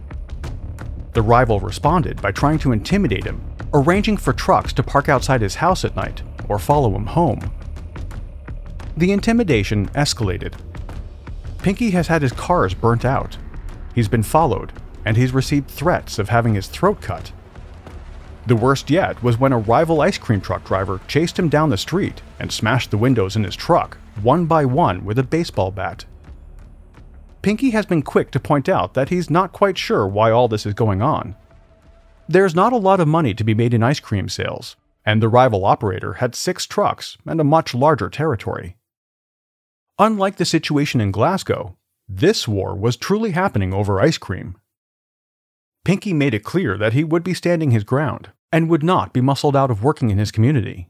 The 1.13 1.21
rival 1.23 1.59
responded 1.59 2.21
by 2.21 2.31
trying 2.31 2.59
to 2.59 2.71
intimidate 2.71 3.23
him, 3.23 3.41
arranging 3.73 4.17
for 4.17 4.31
trucks 4.31 4.73
to 4.73 4.83
park 4.83 5.09
outside 5.09 5.41
his 5.41 5.55
house 5.55 5.83
at 5.83 5.95
night 5.95 6.21
or 6.47 6.59
follow 6.59 6.95
him 6.95 7.07
home. 7.07 7.39
The 8.97 9.11
intimidation 9.11 9.87
escalated 9.89 10.53
Pinky 11.61 11.91
has 11.91 12.07
had 12.07 12.21
his 12.21 12.31
cars 12.31 12.73
burnt 12.73 13.03
out. 13.03 13.37
He's 13.93 14.07
been 14.07 14.23
followed, 14.23 14.71
and 15.03 15.17
he's 15.17 15.33
received 15.33 15.69
threats 15.69 16.19
of 16.19 16.29
having 16.29 16.53
his 16.53 16.67
throat 16.67 17.01
cut. 17.01 17.31
The 18.45 18.55
worst 18.55 18.89
yet 18.89 19.21
was 19.21 19.37
when 19.37 19.51
a 19.51 19.57
rival 19.57 19.99
ice 19.99 20.17
cream 20.17 20.39
truck 20.39 20.63
driver 20.63 21.01
chased 21.07 21.37
him 21.37 21.49
down 21.49 21.69
the 21.69 21.77
street 21.77 22.21
and 22.39 22.49
smashed 22.49 22.91
the 22.91 22.97
windows 22.97 23.35
in 23.35 23.43
his 23.43 23.57
truck, 23.57 23.97
one 24.21 24.45
by 24.45 24.63
one, 24.63 25.03
with 25.03 25.19
a 25.19 25.23
baseball 25.23 25.69
bat. 25.69 26.05
Pinky 27.41 27.71
has 27.71 27.85
been 27.85 28.01
quick 28.01 28.31
to 28.31 28.39
point 28.39 28.69
out 28.69 28.93
that 28.93 29.09
he's 29.09 29.29
not 29.29 29.51
quite 29.51 29.77
sure 29.77 30.07
why 30.07 30.31
all 30.31 30.47
this 30.47 30.65
is 30.65 30.73
going 30.73 31.01
on. 31.01 31.35
There's 32.29 32.55
not 32.55 32.71
a 32.71 32.77
lot 32.77 33.01
of 33.01 33.07
money 33.07 33.33
to 33.33 33.43
be 33.43 33.53
made 33.53 33.73
in 33.73 33.83
ice 33.83 33.99
cream 33.99 34.29
sales, 34.29 34.77
and 35.05 35.21
the 35.21 35.29
rival 35.29 35.65
operator 35.65 36.13
had 36.13 36.33
six 36.33 36.65
trucks 36.65 37.17
and 37.25 37.41
a 37.41 37.45
much 37.45 37.73
larger 37.73 38.09
territory. 38.09 38.76
Unlike 39.99 40.35
the 40.35 40.45
situation 40.45 41.01
in 41.01 41.09
Glasgow, 41.09 41.75
this 42.07 42.47
war 42.47 42.75
was 42.75 42.95
truly 42.95 43.31
happening 43.31 43.73
over 43.73 43.99
ice 43.99 44.19
cream. 44.19 44.55
Pinky 45.83 46.13
made 46.13 46.35
it 46.35 46.43
clear 46.43 46.77
that 46.77 46.93
he 46.93 47.03
would 47.03 47.23
be 47.23 47.33
standing 47.33 47.71
his 47.71 47.83
ground 47.83 48.29
and 48.51 48.69
would 48.69 48.83
not 48.83 49.11
be 49.11 49.21
muscled 49.21 49.55
out 49.55 49.71
of 49.71 49.83
working 49.83 50.11
in 50.11 50.19
his 50.19 50.31
community. 50.31 50.89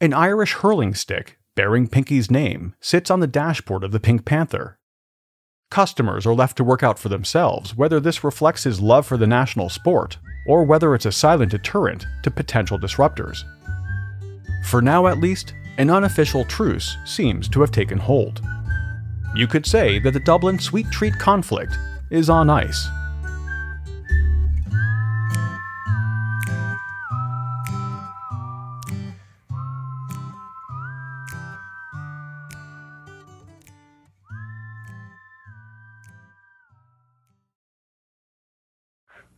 An 0.00 0.12
Irish 0.12 0.54
hurling 0.54 0.94
stick 0.94 1.38
bearing 1.54 1.86
Pinky's 1.86 2.30
name 2.30 2.74
sits 2.80 3.12
on 3.12 3.20
the 3.20 3.28
dashboard 3.28 3.84
of 3.84 3.92
the 3.92 4.00
Pink 4.00 4.24
Panther. 4.24 4.78
Customers 5.70 6.26
are 6.26 6.34
left 6.34 6.56
to 6.56 6.64
work 6.64 6.82
out 6.82 6.98
for 6.98 7.08
themselves 7.08 7.76
whether 7.76 8.00
this 8.00 8.24
reflects 8.24 8.64
his 8.64 8.80
love 8.80 9.06
for 9.06 9.16
the 9.16 9.26
national 9.26 9.68
sport 9.68 10.18
or 10.48 10.64
whether 10.64 10.96
it's 10.96 11.06
a 11.06 11.12
silent 11.12 11.52
deterrent 11.52 12.06
to 12.24 12.30
potential 12.30 12.78
disruptors. 12.78 13.44
For 14.64 14.82
now, 14.82 15.06
at 15.06 15.18
least, 15.18 15.54
an 15.78 15.90
unofficial 15.90 16.44
truce 16.44 16.96
seems 17.04 17.48
to 17.48 17.60
have 17.60 17.70
taken 17.70 17.98
hold. 17.98 18.40
You 19.34 19.46
could 19.46 19.66
say 19.66 19.98
that 19.98 20.12
the 20.12 20.20
Dublin 20.20 20.58
sweet 20.58 20.86
treat 20.90 21.18
conflict 21.18 21.76
is 22.10 22.30
on 22.30 22.48
ice. 22.48 22.88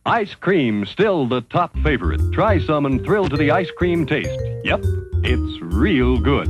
Ice 0.05 0.35
cream, 0.35 0.85
still 0.85 1.27
the 1.27 1.41
top 1.41 1.77
favorite. 1.79 2.21
Try 2.31 2.59
some 2.59 2.85
and 2.85 3.03
thrill 3.03 3.27
to 3.27 3.35
the 3.35 3.51
ice 3.51 3.69
cream 3.71 4.05
taste. 4.05 4.39
Yep, 4.63 4.85
it's 5.23 5.61
real 5.77 6.17
good. 6.17 6.47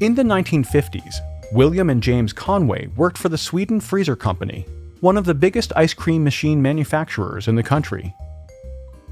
In 0.00 0.14
the 0.14 0.22
1950s, 0.22 1.16
William 1.52 1.90
and 1.90 2.02
James 2.02 2.32
Conway 2.32 2.86
worked 2.96 3.18
for 3.18 3.28
the 3.28 3.36
Sweden 3.36 3.80
Freezer 3.80 4.14
Company, 4.14 4.64
one 5.00 5.16
of 5.16 5.24
the 5.24 5.34
biggest 5.34 5.72
ice 5.74 5.92
cream 5.92 6.22
machine 6.22 6.62
manufacturers 6.62 7.48
in 7.48 7.56
the 7.56 7.62
country. 7.62 8.14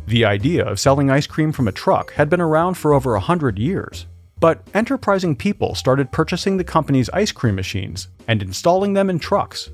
The 0.07 0.25
idea 0.25 0.65
of 0.65 0.79
selling 0.79 1.11
ice 1.11 1.27
cream 1.27 1.51
from 1.51 1.67
a 1.67 1.73
truck 1.73 2.13
had 2.13 2.31
been 2.31 2.41
around 2.41 2.75
for 2.75 2.93
over 2.93 3.15
a 3.15 3.21
hundred 3.21 3.59
years, 3.59 4.07
but 4.39 4.63
enterprising 4.75 5.35
people 5.35 5.75
started 5.75 6.13
purchasing 6.13 6.57
the 6.57 6.65
company's 6.65 7.11
ice 7.11 7.33
cream 7.33 7.57
machines 7.57 8.09
and 8.29 8.43
installing 8.43 8.93
them 8.93 9.11
in 9.11 9.19
trucks 9.19 9.71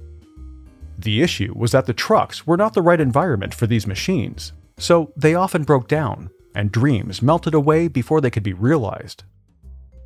the 1.03 1.23
issue 1.23 1.53
was 1.57 1.73
that 1.73 1.87
the 1.87 1.93
trucks 1.93 2.47
were 2.47 2.57
not 2.57 2.75
the 2.75 2.83
right 2.83 3.01
environment 3.01 3.55
for 3.55 3.67
these 3.67 3.87
machines, 3.87 4.53
so 4.79 5.13
they 5.17 5.35
often 5.35 5.65
broke 5.65 5.89
down, 5.89 6.31
and 6.55 6.73
dreams 6.73 7.23
melted 7.23 7.55
away 7.55 7.89
before 7.89 8.21
they 8.21 8.31
could 8.31 8.43
be 8.43 8.53
realized. 8.53 9.25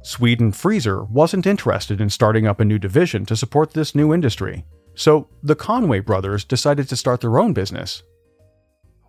Sweden 0.02 0.52
Freezer 0.52 1.02
wasn't 1.04 1.46
interested 1.46 2.00
in 2.00 2.10
starting 2.10 2.46
up 2.46 2.60
a 2.60 2.64
new 2.64 2.78
division 2.78 3.26
to 3.26 3.36
support 3.36 3.72
this 3.72 3.94
new 3.94 4.14
industry, 4.14 4.64
so 4.94 5.28
the 5.42 5.56
Conway 5.56 6.00
brothers 6.00 6.44
decided 6.44 6.88
to 6.88 6.96
start 6.96 7.20
their 7.20 7.38
own 7.38 7.52
business. 7.52 8.02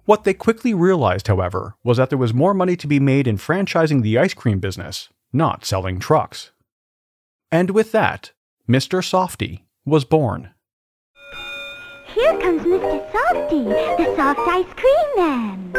What 0.06 0.24
they 0.24 0.34
quickly 0.34 0.74
realized, 0.74 1.28
however, 1.28 1.76
was 1.84 1.98
that 1.98 2.10
there 2.10 2.18
was 2.18 2.34
more 2.34 2.54
money 2.54 2.76
to 2.78 2.88
be 2.88 3.00
made 3.00 3.28
in 3.28 3.38
franchising 3.38 4.02
the 4.02 4.18
ice 4.18 4.34
cream 4.34 4.60
business, 4.60 5.10
not 5.32 5.66
selling 5.66 6.00
trucks. 6.00 6.52
And 7.52 7.72
with 7.72 7.92
that, 7.92 8.32
Mr. 8.68 9.04
Softee 9.04 9.64
was 9.86 10.04
born. 10.04 10.50
Here 12.18 12.40
comes 12.40 12.64
Mr. 12.64 13.12
Softee, 13.12 13.98
the 13.98 14.16
soft 14.16 14.40
ice 14.40 14.66
cream 14.76 15.10
man. 15.18 15.72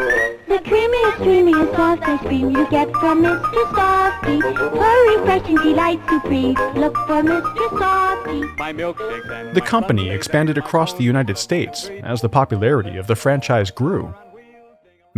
The 0.46 0.58
creamiest, 0.58 1.16
creamiest 1.16 1.74
soft 1.74 2.02
ice 2.04 2.20
cream 2.20 2.50
you 2.50 2.64
get 2.70 2.92
from 2.98 3.24
Mr. 3.24 3.64
Softee. 3.72 4.40
For 4.70 5.18
refreshing 5.18 5.56
delight 5.56 5.98
supreme, 6.08 6.54
look 6.76 6.94
for 7.08 7.24
Mr. 7.24 7.68
Softee. 7.70 8.56
My 8.56 8.72
milkshake 8.72 9.28
then. 9.28 9.52
The 9.52 9.60
company 9.60 10.10
expanded 10.10 10.56
across 10.56 10.94
the 10.94 11.02
United 11.02 11.38
States 11.38 11.90
as 12.04 12.20
the 12.20 12.28
popularity 12.28 12.96
of 12.98 13.08
the 13.08 13.16
franchise 13.16 13.72
grew. 13.72 14.14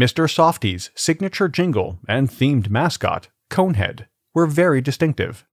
Mr. 0.00 0.24
Softee's 0.24 0.88
signature 0.94 1.48
jingle 1.48 1.98
and 2.08 2.30
themed 2.30 2.70
mascot, 2.70 3.28
Conehead, 3.50 4.06
were 4.32 4.46
very 4.46 4.80
distinctive. 4.80 5.46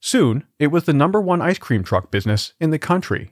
Soon, 0.00 0.44
it 0.58 0.72
was 0.72 0.86
the 0.86 0.92
number 0.92 1.20
one 1.20 1.40
ice 1.40 1.58
cream 1.58 1.84
truck 1.84 2.10
business 2.10 2.54
in 2.58 2.70
the 2.70 2.80
country 2.80 3.30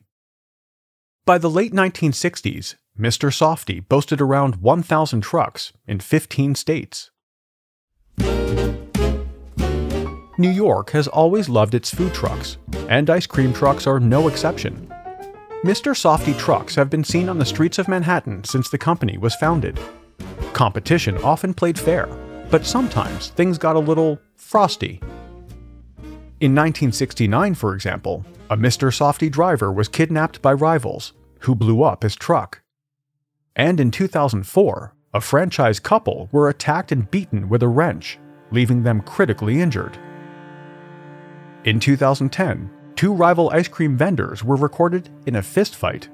by 1.26 1.38
the 1.38 1.50
late 1.50 1.72
1960s, 1.72 2.76
Mr. 2.98 3.30
Softee 3.30 3.86
boasted 3.88 4.20
around 4.20 4.56
1,000 4.56 5.20
trucks 5.20 5.72
in 5.86 6.00
15 6.00 6.54
states. 6.54 7.10
New 10.38 10.50
York 10.50 10.90
has 10.90 11.06
always 11.06 11.48
loved 11.48 11.74
its 11.74 11.94
food 11.94 12.14
trucks, 12.14 12.56
and 12.88 13.10
ice 13.10 13.26
cream 13.26 13.52
trucks 13.52 13.86
are 13.86 14.00
no 14.00 14.26
exception. 14.26 14.90
Mr. 15.62 15.94
Softee 15.94 16.38
trucks 16.38 16.74
have 16.74 16.88
been 16.88 17.04
seen 17.04 17.28
on 17.28 17.38
the 17.38 17.44
streets 17.44 17.78
of 17.78 17.88
Manhattan 17.88 18.42
since 18.44 18.70
the 18.70 18.78
company 18.78 19.18
was 19.18 19.34
founded. 19.34 19.78
Competition 20.54 21.18
often 21.18 21.52
played 21.52 21.78
fair, 21.78 22.06
but 22.50 22.64
sometimes 22.64 23.28
things 23.30 23.58
got 23.58 23.76
a 23.76 23.78
little 23.78 24.18
frosty. 24.36 25.02
In 26.40 26.52
1969, 26.52 27.54
for 27.54 27.74
example, 27.74 28.24
a 28.48 28.56
Mr. 28.56 28.90
Softee 28.90 29.30
driver 29.30 29.70
was 29.70 29.88
kidnapped 29.88 30.40
by 30.40 30.54
rivals, 30.54 31.12
who 31.40 31.54
blew 31.54 31.82
up 31.82 32.02
his 32.02 32.16
truck. 32.16 32.62
And 33.54 33.78
in 33.78 33.90
2004, 33.90 34.94
a 35.12 35.20
franchise 35.20 35.78
couple 35.78 36.30
were 36.32 36.48
attacked 36.48 36.92
and 36.92 37.10
beaten 37.10 37.50
with 37.50 37.62
a 37.62 37.68
wrench, 37.68 38.18
leaving 38.52 38.82
them 38.82 39.02
critically 39.02 39.60
injured. 39.60 39.98
In 41.64 41.78
2010, 41.78 42.70
two 42.96 43.12
rival 43.12 43.50
ice 43.50 43.68
cream 43.68 43.98
vendors 43.98 44.42
were 44.42 44.56
recorded 44.56 45.10
in 45.26 45.36
a 45.36 45.42
fistfight. 45.42 46.08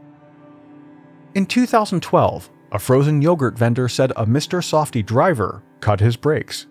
In 1.37 1.47
2012, 1.47 2.51
a 2.73 2.81
frozen 2.81 3.23
yogurt 3.23 3.57
vendor 3.57 3.89
said 3.89 4.11
a 4.17 4.27
Mr. 4.27 4.59
Softee 4.59 5.07
driver 5.07 5.63
cut 5.79 6.01
his 6.01 6.17
brakes. 6.17 6.67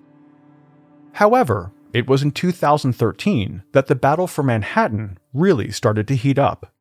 However, 1.14 1.72
it 1.94 2.08
was 2.08 2.24
in 2.24 2.32
2013 2.32 3.64
that 3.72 3.88
the 3.88 3.96
battle 3.96 4.28
for 4.28 4.44
Manhattan 4.44 5.18
really 5.34 5.72
started 5.72 6.08
to 6.08 6.16
heat 6.16 6.38
up. 6.38 6.72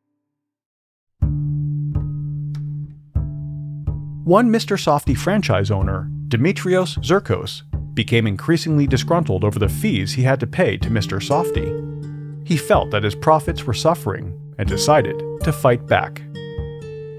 One 4.25 4.49
Mr. 4.49 4.75
Softee 4.75 5.17
franchise 5.17 5.69
owner, 5.69 6.09
Dimitrios 6.29 6.97
Tsirkos, 6.97 7.61
became 7.93 8.27
increasingly 8.27 8.87
disgruntled 8.87 9.43
over 9.43 9.59
the 9.59 9.69
fees 9.69 10.13
he 10.13 10.23
had 10.23 10.39
to 10.39 10.47
pay 10.47 10.77
to 10.77 10.89
Mr. 10.89 11.21
Softee. 11.21 12.47
He 12.47 12.57
felt 12.57 12.91
that 12.91 13.03
his 13.03 13.15
profits 13.15 13.63
were 13.65 13.73
suffering 13.73 14.37
and 14.57 14.67
decided 14.67 15.21
to 15.41 15.53
fight 15.53 15.85
back. 15.87 16.21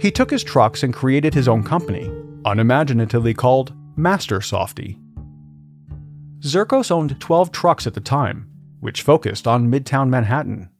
He 0.00 0.10
took 0.10 0.30
his 0.30 0.44
trucks 0.44 0.82
and 0.82 0.92
created 0.92 1.32
his 1.32 1.48
own 1.48 1.62
company, 1.62 2.10
unimaginatively 2.44 3.34
called 3.34 3.72
Master 3.96 4.40
Softee. 4.40 4.98
Tsirkos 6.46 6.90
owned 6.90 7.18
12 7.20 7.50
trucks 7.50 7.86
at 7.86 7.94
the 7.94 8.00
time, 8.00 8.48
which 8.80 9.02
focused 9.02 9.48
on 9.48 9.70
Midtown 9.70 10.08
Manhattan. 10.08 10.70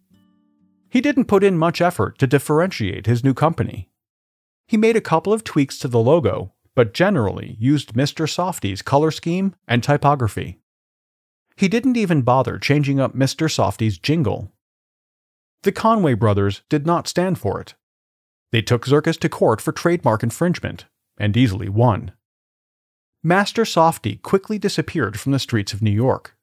He 0.89 1.01
didn't 1.01 1.25
put 1.25 1.43
in 1.43 1.59
much 1.59 1.81
effort 1.81 2.19
to 2.19 2.27
differentiate 2.27 3.07
his 3.07 3.25
new 3.25 3.35
company. 3.35 3.91
He 4.69 4.77
made 4.77 4.97
a 4.97 5.01
couple 5.01 5.33
of 5.33 5.45
tweaks 5.45 5.79
to 5.79 5.89
the 5.89 5.99
logo, 5.99 6.53
but 6.75 6.95
generally 6.95 7.57
used 7.59 7.95
Mr. 7.95 8.31
Softee's 8.31 8.83
color 8.83 9.11
scheme 9.11 9.55
and 9.67 9.83
typography. 9.83 10.61
He 11.57 11.69
didn't 11.69 11.97
even 11.97 12.23
bother 12.23 12.59
changing 12.59 13.01
up 13.01 13.15
Mr. 13.15 13.51
Softee's 13.51 13.99
jingle. 13.99 14.53
The 15.63 15.73
Conway 15.73 16.15
brothers 16.15 16.63
did 16.69 16.87
not 16.87 17.09
stand 17.09 17.39
for 17.39 17.61
it. 17.61 17.75
They 18.53 18.63
took 18.63 18.87
Tsirkos 18.87 19.19
to 19.21 19.29
court 19.29 19.61
for 19.61 19.73
trademark 19.73 20.23
infringement 20.23 20.85
and 21.19 21.37
easily 21.37 21.69
won. 21.69 22.13
Master 23.27 23.65
Softee 23.65 24.23
quickly 24.23 24.57
disappeared 24.57 25.19
from 25.19 25.33
the 25.33 25.41
streets 25.41 25.73
of 25.73 25.83
New 25.83 25.91
York. 25.91 26.37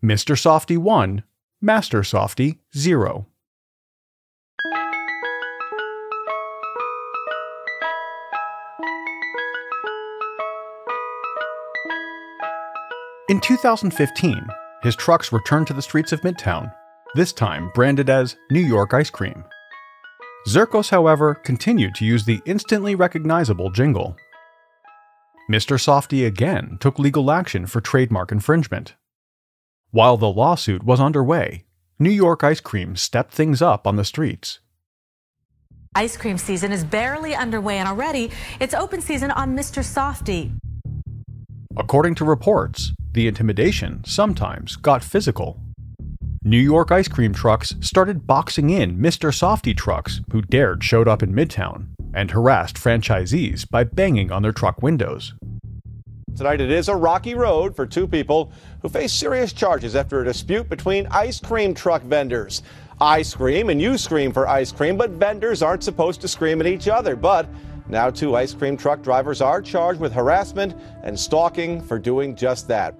Mr. 0.00 0.36
Softee 0.36 0.78
1, 0.78 1.24
Master 1.60 2.02
Softee 2.02 2.60
0. 2.76 3.26
In 13.28 13.40
2015, 13.40 14.46
his 14.84 14.94
trucks 14.94 15.32
returned 15.32 15.66
to 15.66 15.72
the 15.72 15.82
streets 15.82 16.12
of 16.12 16.20
Midtown, 16.20 16.72
this 17.16 17.32
time 17.32 17.72
branded 17.74 18.08
as 18.08 18.36
New 18.52 18.60
York 18.60 18.94
Ice 18.94 19.10
Cream. 19.10 19.44
Tsirkos, 20.46 20.90
however, 20.90 21.34
continued 21.34 21.96
to 21.96 22.04
use 22.04 22.24
the 22.24 22.40
instantly 22.46 22.94
recognizable 22.94 23.70
jingle. 23.70 24.16
Mr. 25.48 25.78
Softee 25.78 26.26
again 26.26 26.76
took 26.80 26.98
legal 26.98 27.30
action 27.30 27.66
for 27.66 27.80
trademark 27.80 28.32
infringement. 28.32 28.96
While 29.92 30.16
the 30.16 30.28
lawsuit 30.28 30.82
was 30.82 31.00
underway, 31.00 31.64
New 32.00 32.10
York 32.10 32.42
Ice 32.42 32.58
Cream 32.60 32.96
stepped 32.96 33.32
things 33.32 33.62
up 33.62 33.86
on 33.86 33.94
the 33.94 34.04
streets. 34.04 34.58
Ice 35.94 36.16
cream 36.16 36.36
season 36.36 36.72
is 36.72 36.84
barely 36.84 37.34
underway, 37.34 37.78
and 37.78 37.88
already 37.88 38.30
it's 38.60 38.74
open 38.74 39.00
season 39.00 39.30
on 39.30 39.56
Mr. 39.56 39.84
Softee. 39.84 40.50
According 41.76 42.16
to 42.16 42.24
reports, 42.24 42.92
the 43.12 43.28
intimidation 43.28 44.02
sometimes 44.04 44.74
got 44.74 45.04
physical. 45.04 45.60
New 46.42 46.58
York 46.58 46.90
ice 46.90 47.08
cream 47.08 47.32
trucks 47.32 47.74
started 47.80 48.26
boxing 48.26 48.68
in 48.70 48.98
Mr. 48.98 49.30
Softee 49.32 49.76
trucks 49.76 50.20
who 50.32 50.42
dared 50.42 50.82
showed 50.82 51.06
up 51.08 51.22
in 51.22 51.32
Midtown 51.32 51.95
and 52.16 52.30
harassed 52.30 52.76
franchisees 52.76 53.68
by 53.70 53.84
banging 53.84 54.32
on 54.32 54.42
their 54.42 54.50
truck 54.50 54.82
windows. 54.82 55.34
Tonight 56.34 56.60
it 56.60 56.70
is 56.70 56.88
a 56.88 56.96
rocky 56.96 57.34
road 57.34 57.76
for 57.76 57.86
two 57.86 58.06
people 58.06 58.50
who 58.82 58.88
face 58.88 59.12
serious 59.12 59.52
charges 59.52 59.94
after 59.94 60.20
a 60.20 60.24
dispute 60.24 60.68
between 60.68 61.06
ice 61.10 61.38
cream 61.38 61.74
truck 61.74 62.02
vendors. 62.02 62.62
I 63.00 63.22
scream 63.22 63.68
and 63.68 63.80
you 63.80 63.98
scream 63.98 64.32
for 64.32 64.48
ice 64.48 64.72
cream, 64.72 64.96
but 64.96 65.10
vendors 65.10 65.62
aren't 65.62 65.84
supposed 65.84 66.20
to 66.22 66.28
scream 66.28 66.60
at 66.60 66.66
each 66.66 66.88
other. 66.88 67.16
But 67.16 67.48
now 67.88 68.10
two 68.10 68.34
ice 68.34 68.54
cream 68.54 68.76
truck 68.76 69.02
drivers 69.02 69.40
are 69.40 69.62
charged 69.62 70.00
with 70.00 70.12
harassment 70.12 70.74
and 71.02 71.18
stalking 71.18 71.80
for 71.82 71.98
doing 71.98 72.34
just 72.34 72.66
that. 72.68 72.94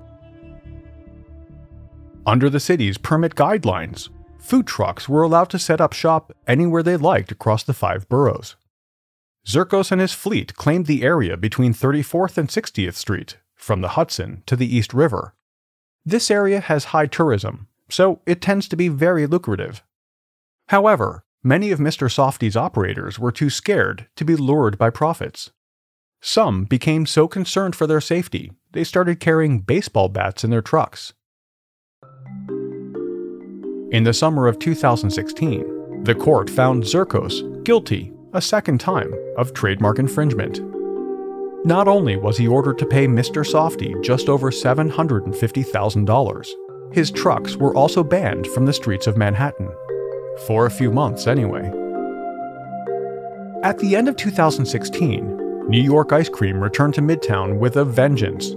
Under 2.26 2.50
the 2.50 2.60
city's 2.60 2.98
permit 2.98 3.34
guidelines, 3.34 4.08
food 4.38 4.66
trucks 4.66 5.08
were 5.08 5.22
allowed 5.22 5.50
to 5.50 5.58
set 5.58 5.80
up 5.80 5.92
shop 5.92 6.32
anywhere 6.46 6.82
they 6.82 6.96
liked 6.96 7.32
across 7.32 7.62
the 7.62 7.74
five 7.74 8.08
boroughs. 8.08 8.56
Tsirkos 9.46 9.92
and 9.92 10.00
his 10.00 10.12
fleet 10.12 10.56
claimed 10.56 10.86
the 10.86 11.04
area 11.04 11.36
between 11.36 11.72
34th 11.72 12.36
and 12.36 12.48
60th 12.48 12.94
Street, 12.94 13.36
from 13.54 13.80
the 13.80 13.90
Hudson 13.90 14.42
to 14.46 14.56
the 14.56 14.66
East 14.66 14.92
River. 14.92 15.34
This 16.04 16.32
area 16.32 16.58
has 16.58 16.86
high 16.86 17.06
tourism, 17.06 17.68
so 17.88 18.20
it 18.26 18.40
tends 18.40 18.66
to 18.68 18.76
be 18.76 18.88
very 18.88 19.26
lucrative. 19.26 19.84
However, 20.68 21.24
many 21.44 21.70
of 21.70 21.78
Mr. 21.78 22.10
Softee's 22.10 22.56
operators 22.56 23.20
were 23.20 23.30
too 23.30 23.48
scared 23.48 24.08
to 24.16 24.24
be 24.24 24.34
lured 24.34 24.78
by 24.78 24.90
profits. 24.90 25.52
Some 26.20 26.64
became 26.64 27.06
so 27.06 27.28
concerned 27.28 27.76
for 27.76 27.86
their 27.86 28.00
safety, 28.00 28.50
they 28.72 28.82
started 28.82 29.20
carrying 29.20 29.60
baseball 29.60 30.08
bats 30.08 30.42
in 30.42 30.50
their 30.50 30.62
trucks. 30.62 31.12
In 33.92 34.02
the 34.02 34.12
summer 34.12 34.48
of 34.48 34.58
2016, 34.58 36.02
the 36.02 36.14
court 36.16 36.50
found 36.50 36.82
Tsirkos 36.82 37.62
guilty 37.64 38.12
a 38.36 38.40
second 38.42 38.78
time 38.78 39.12
of 39.38 39.54
trademark 39.54 39.98
infringement. 39.98 40.60
Not 41.64 41.88
only 41.88 42.16
was 42.16 42.36
he 42.36 42.46
ordered 42.46 42.78
to 42.78 42.86
pay 42.86 43.06
Mr. 43.06 43.44
Softee 43.44 44.04
just 44.04 44.28
over 44.28 44.50
$750,000, 44.50 46.46
his 46.92 47.10
trucks 47.10 47.56
were 47.56 47.74
also 47.74 48.04
banned 48.04 48.46
from 48.48 48.66
the 48.66 48.74
streets 48.74 49.06
of 49.06 49.16
Manhattan. 49.16 49.70
For 50.46 50.66
a 50.66 50.70
few 50.70 50.92
months, 50.92 51.26
anyway. 51.26 51.64
At 53.62 53.78
the 53.78 53.96
end 53.96 54.06
of 54.08 54.16
2016, 54.16 55.68
New 55.68 55.82
York 55.82 56.12
Ice 56.12 56.28
Cream 56.28 56.60
returned 56.60 56.92
to 56.94 57.00
Midtown 57.00 57.58
with 57.58 57.76
a 57.76 57.84
vengeance. 57.84 58.50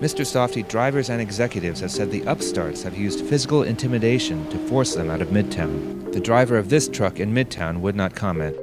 Mr. 0.00 0.26
Softee 0.26 0.66
drivers 0.68 1.08
and 1.08 1.20
executives 1.20 1.80
have 1.80 1.92
said 1.92 2.10
the 2.10 2.24
upstarts 2.24 2.82
have 2.82 2.98
used 2.98 3.24
physical 3.24 3.62
intimidation 3.62 4.44
to 4.50 4.58
force 4.66 4.96
them 4.96 5.08
out 5.08 5.22
of 5.22 5.28
Midtown. 5.28 5.99
The 6.12 6.20
driver 6.20 6.58
of 6.58 6.68
this 6.68 6.88
truck 6.88 7.20
in 7.20 7.32
Midtown 7.32 7.80
would 7.80 7.94
not 7.94 8.16
comment. 8.16 8.56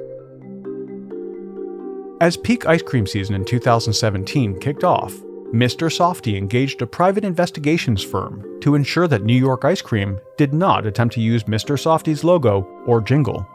As 2.20 2.36
peak 2.36 2.66
ice 2.66 2.82
cream 2.82 3.06
season 3.06 3.34
in 3.34 3.44
2017 3.44 4.60
kicked 4.60 4.84
off, 4.84 5.14
Mr. 5.52 5.88
Softee 5.90 6.36
engaged 6.36 6.82
a 6.82 6.86
private 6.86 7.24
investigations 7.24 8.02
firm 8.02 8.60
to 8.60 8.74
ensure 8.74 9.08
that 9.08 9.22
New 9.22 9.36
York 9.36 9.64
Ice 9.64 9.80
Cream 9.80 10.18
did 10.36 10.52
not 10.52 10.84
attempt 10.84 11.14
to 11.14 11.22
use 11.22 11.44
Mr. 11.44 11.78
Softee's 11.78 12.22
logo 12.22 12.64
or 12.86 13.00
jingle. 13.00 13.46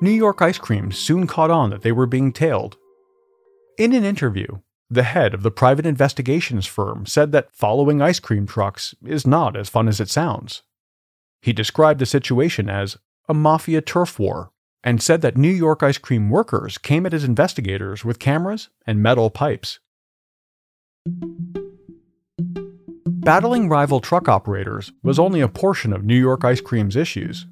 New 0.00 0.10
York 0.10 0.40
Ice 0.40 0.56
Cream 0.56 0.90
soon 0.90 1.26
caught 1.26 1.50
on 1.50 1.68
that 1.68 1.82
they 1.82 1.92
were 1.92 2.06
being 2.06 2.32
tailed. 2.32 2.78
In 3.76 3.92
an 3.92 4.04
interview, 4.04 4.46
the 4.88 5.02
head 5.02 5.34
of 5.34 5.42
the 5.42 5.50
private 5.50 5.84
investigations 5.84 6.64
firm 6.64 7.04
said 7.04 7.32
that 7.32 7.52
following 7.52 8.00
ice 8.00 8.18
cream 8.18 8.46
trucks 8.46 8.94
is 9.04 9.26
not 9.26 9.56
as 9.56 9.68
fun 9.68 9.88
as 9.88 10.00
it 10.00 10.08
sounds. 10.08 10.62
He 11.40 11.52
described 11.52 12.00
the 12.00 12.06
situation 12.06 12.68
as 12.68 12.96
a 13.28 13.34
mafia 13.34 13.80
turf 13.80 14.18
war 14.18 14.50
and 14.82 15.02
said 15.02 15.22
that 15.22 15.36
New 15.36 15.50
York 15.50 15.82
ice 15.82 15.98
cream 15.98 16.30
workers 16.30 16.78
came 16.78 17.04
at 17.06 17.12
his 17.12 17.24
investigators 17.24 18.04
with 18.04 18.18
cameras 18.18 18.68
and 18.86 19.02
metal 19.02 19.30
pipes. 19.30 19.80
Battling 23.06 23.68
rival 23.68 24.00
truck 24.00 24.28
operators 24.28 24.92
was 25.02 25.18
only 25.18 25.40
a 25.40 25.48
portion 25.48 25.92
of 25.92 26.04
New 26.04 26.18
York 26.18 26.44
Ice 26.44 26.60
Cream's 26.60 26.96
issues. 26.96 27.46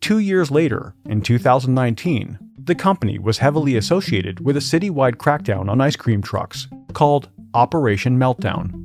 Two 0.00 0.18
years 0.20 0.50
later, 0.50 0.94
in 1.06 1.20
2019, 1.20 2.38
the 2.56 2.74
company 2.74 3.18
was 3.18 3.38
heavily 3.38 3.76
associated 3.76 4.38
with 4.40 4.56
a 4.56 4.60
citywide 4.60 5.16
crackdown 5.16 5.68
on 5.68 5.80
ice 5.80 5.96
cream 5.96 6.22
trucks 6.22 6.68
called 6.92 7.28
Operation 7.54 8.18
Meltdown. 8.18 8.84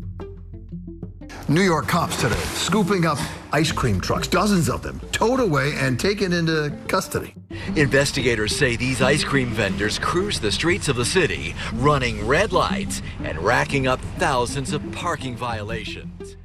New 1.48 1.62
York 1.62 1.88
cops 1.88 2.20
today 2.20 2.36
scooping 2.36 3.06
up 3.06 3.20
ice 3.54 3.72
cream 3.72 4.02
trucks, 4.02 4.28
dozens 4.28 4.68
of 4.68 4.82
them, 4.82 5.00
towed 5.12 5.40
away 5.40 5.74
and 5.76 6.00
taken 6.00 6.34
into 6.34 6.74
custody. 6.88 7.36
Investigators 7.76 8.56
say 8.56 8.76
these 8.76 9.02
ice 9.02 9.24
cream 9.24 9.50
vendors 9.50 10.00
cruise 10.00 10.40
the 10.40 10.52
streets 10.52 10.90
of 10.90 10.96
the 10.96 11.06
city, 11.06 11.56
running 11.74 12.26
red 12.26 12.52
lights 12.52 13.02
and 13.24 13.38
racking 13.38 13.88
up 13.88 14.02
thousands 14.18 14.74
of 14.74 14.92
parking 14.92 15.36
violations. 15.36 16.36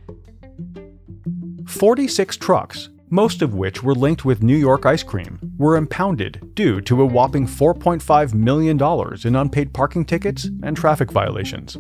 46 1.67 2.37
trucks, 2.37 2.91
most 3.11 3.41
of 3.41 3.55
which 3.55 3.83
were 3.83 3.95
linked 3.95 4.25
with 4.25 4.43
New 4.43 4.57
York 4.57 4.85
ice 4.85 5.03
cream, 5.03 5.39
were 5.57 5.77
impounded 5.77 6.55
due 6.55 6.81
to 6.83 7.01
a 7.01 7.07
whopping 7.07 7.47
$4.5 7.47 8.35
million 8.35 8.79
in 9.25 9.37
unpaid 9.37 9.73
parking 9.73 10.05
tickets 10.05 10.49
and 10.63 10.77
traffic 10.77 11.11
violations. 11.11 11.79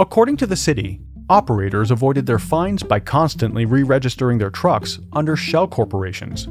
According 0.00 0.36
to 0.38 0.46
the 0.46 0.56
city, 0.56 1.00
operators 1.28 1.90
avoided 1.90 2.26
their 2.26 2.38
fines 2.38 2.82
by 2.82 3.00
constantly 3.00 3.64
re 3.64 3.82
registering 3.82 4.38
their 4.38 4.50
trucks 4.50 4.98
under 5.12 5.36
shell 5.36 5.66
corporations. 5.66 6.48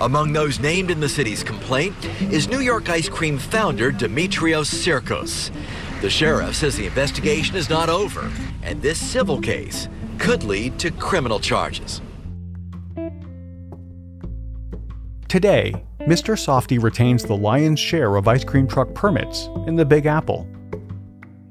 Among 0.00 0.32
those 0.32 0.60
named 0.60 0.90
in 0.90 1.00
the 1.00 1.08
city's 1.08 1.42
complaint 1.42 1.94
is 2.30 2.48
New 2.48 2.60
York 2.60 2.88
ice 2.88 3.08
cream 3.08 3.38
founder 3.38 3.92
Dimitrios 3.92 4.70
Tsirkos. 4.72 5.50
The 6.00 6.10
sheriff 6.10 6.56
says 6.56 6.76
the 6.76 6.86
investigation 6.86 7.56
is 7.56 7.70
not 7.70 7.88
over, 7.88 8.30
and 8.62 8.80
this 8.82 8.98
civil 8.98 9.40
case 9.40 9.88
could 10.18 10.44
lead 10.44 10.78
to 10.78 10.90
criminal 10.90 11.40
charges. 11.40 12.00
Today, 15.28 15.74
Mr. 16.00 16.36
Softee 16.36 16.82
retains 16.82 17.24
the 17.24 17.36
lion's 17.36 17.80
share 17.80 18.16
of 18.16 18.28
ice 18.28 18.44
cream 18.44 18.66
truck 18.66 18.94
permits 18.94 19.48
in 19.66 19.74
the 19.74 19.84
Big 19.84 20.06
Apple. 20.06 20.46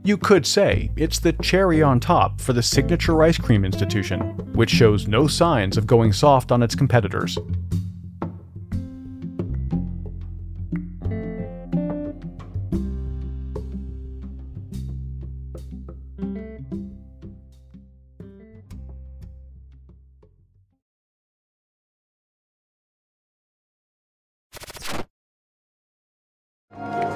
You 0.05 0.17
could 0.17 0.45
say 0.45 0.91
it's 0.95 1.17
the 1.17 1.33
cherry 1.33 1.81
on 1.81 1.99
top 1.99 2.39
for 2.39 2.53
the 2.53 2.61
signature 2.61 3.23
ice 3.23 3.39
cream 3.39 3.65
institution, 3.65 4.19
which 4.53 4.69
shows 4.69 5.07
no 5.07 5.25
signs 5.25 5.77
of 5.77 5.87
going 5.87 6.13
soft 6.13 6.51
on 6.51 6.61
its 6.61 6.75
competitors. 6.75 7.39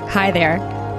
Hi 0.10 0.32
there. 0.32 0.79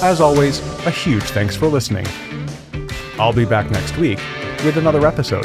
As 0.00 0.20
always, 0.20 0.60
a 0.86 0.90
huge 0.90 1.24
thanks 1.24 1.56
for 1.56 1.66
listening. 1.66 2.06
I'll 3.18 3.32
be 3.32 3.44
back 3.44 3.68
next 3.70 3.96
week 3.96 4.20
with 4.64 4.76
another 4.76 5.04
episode. 5.06 5.44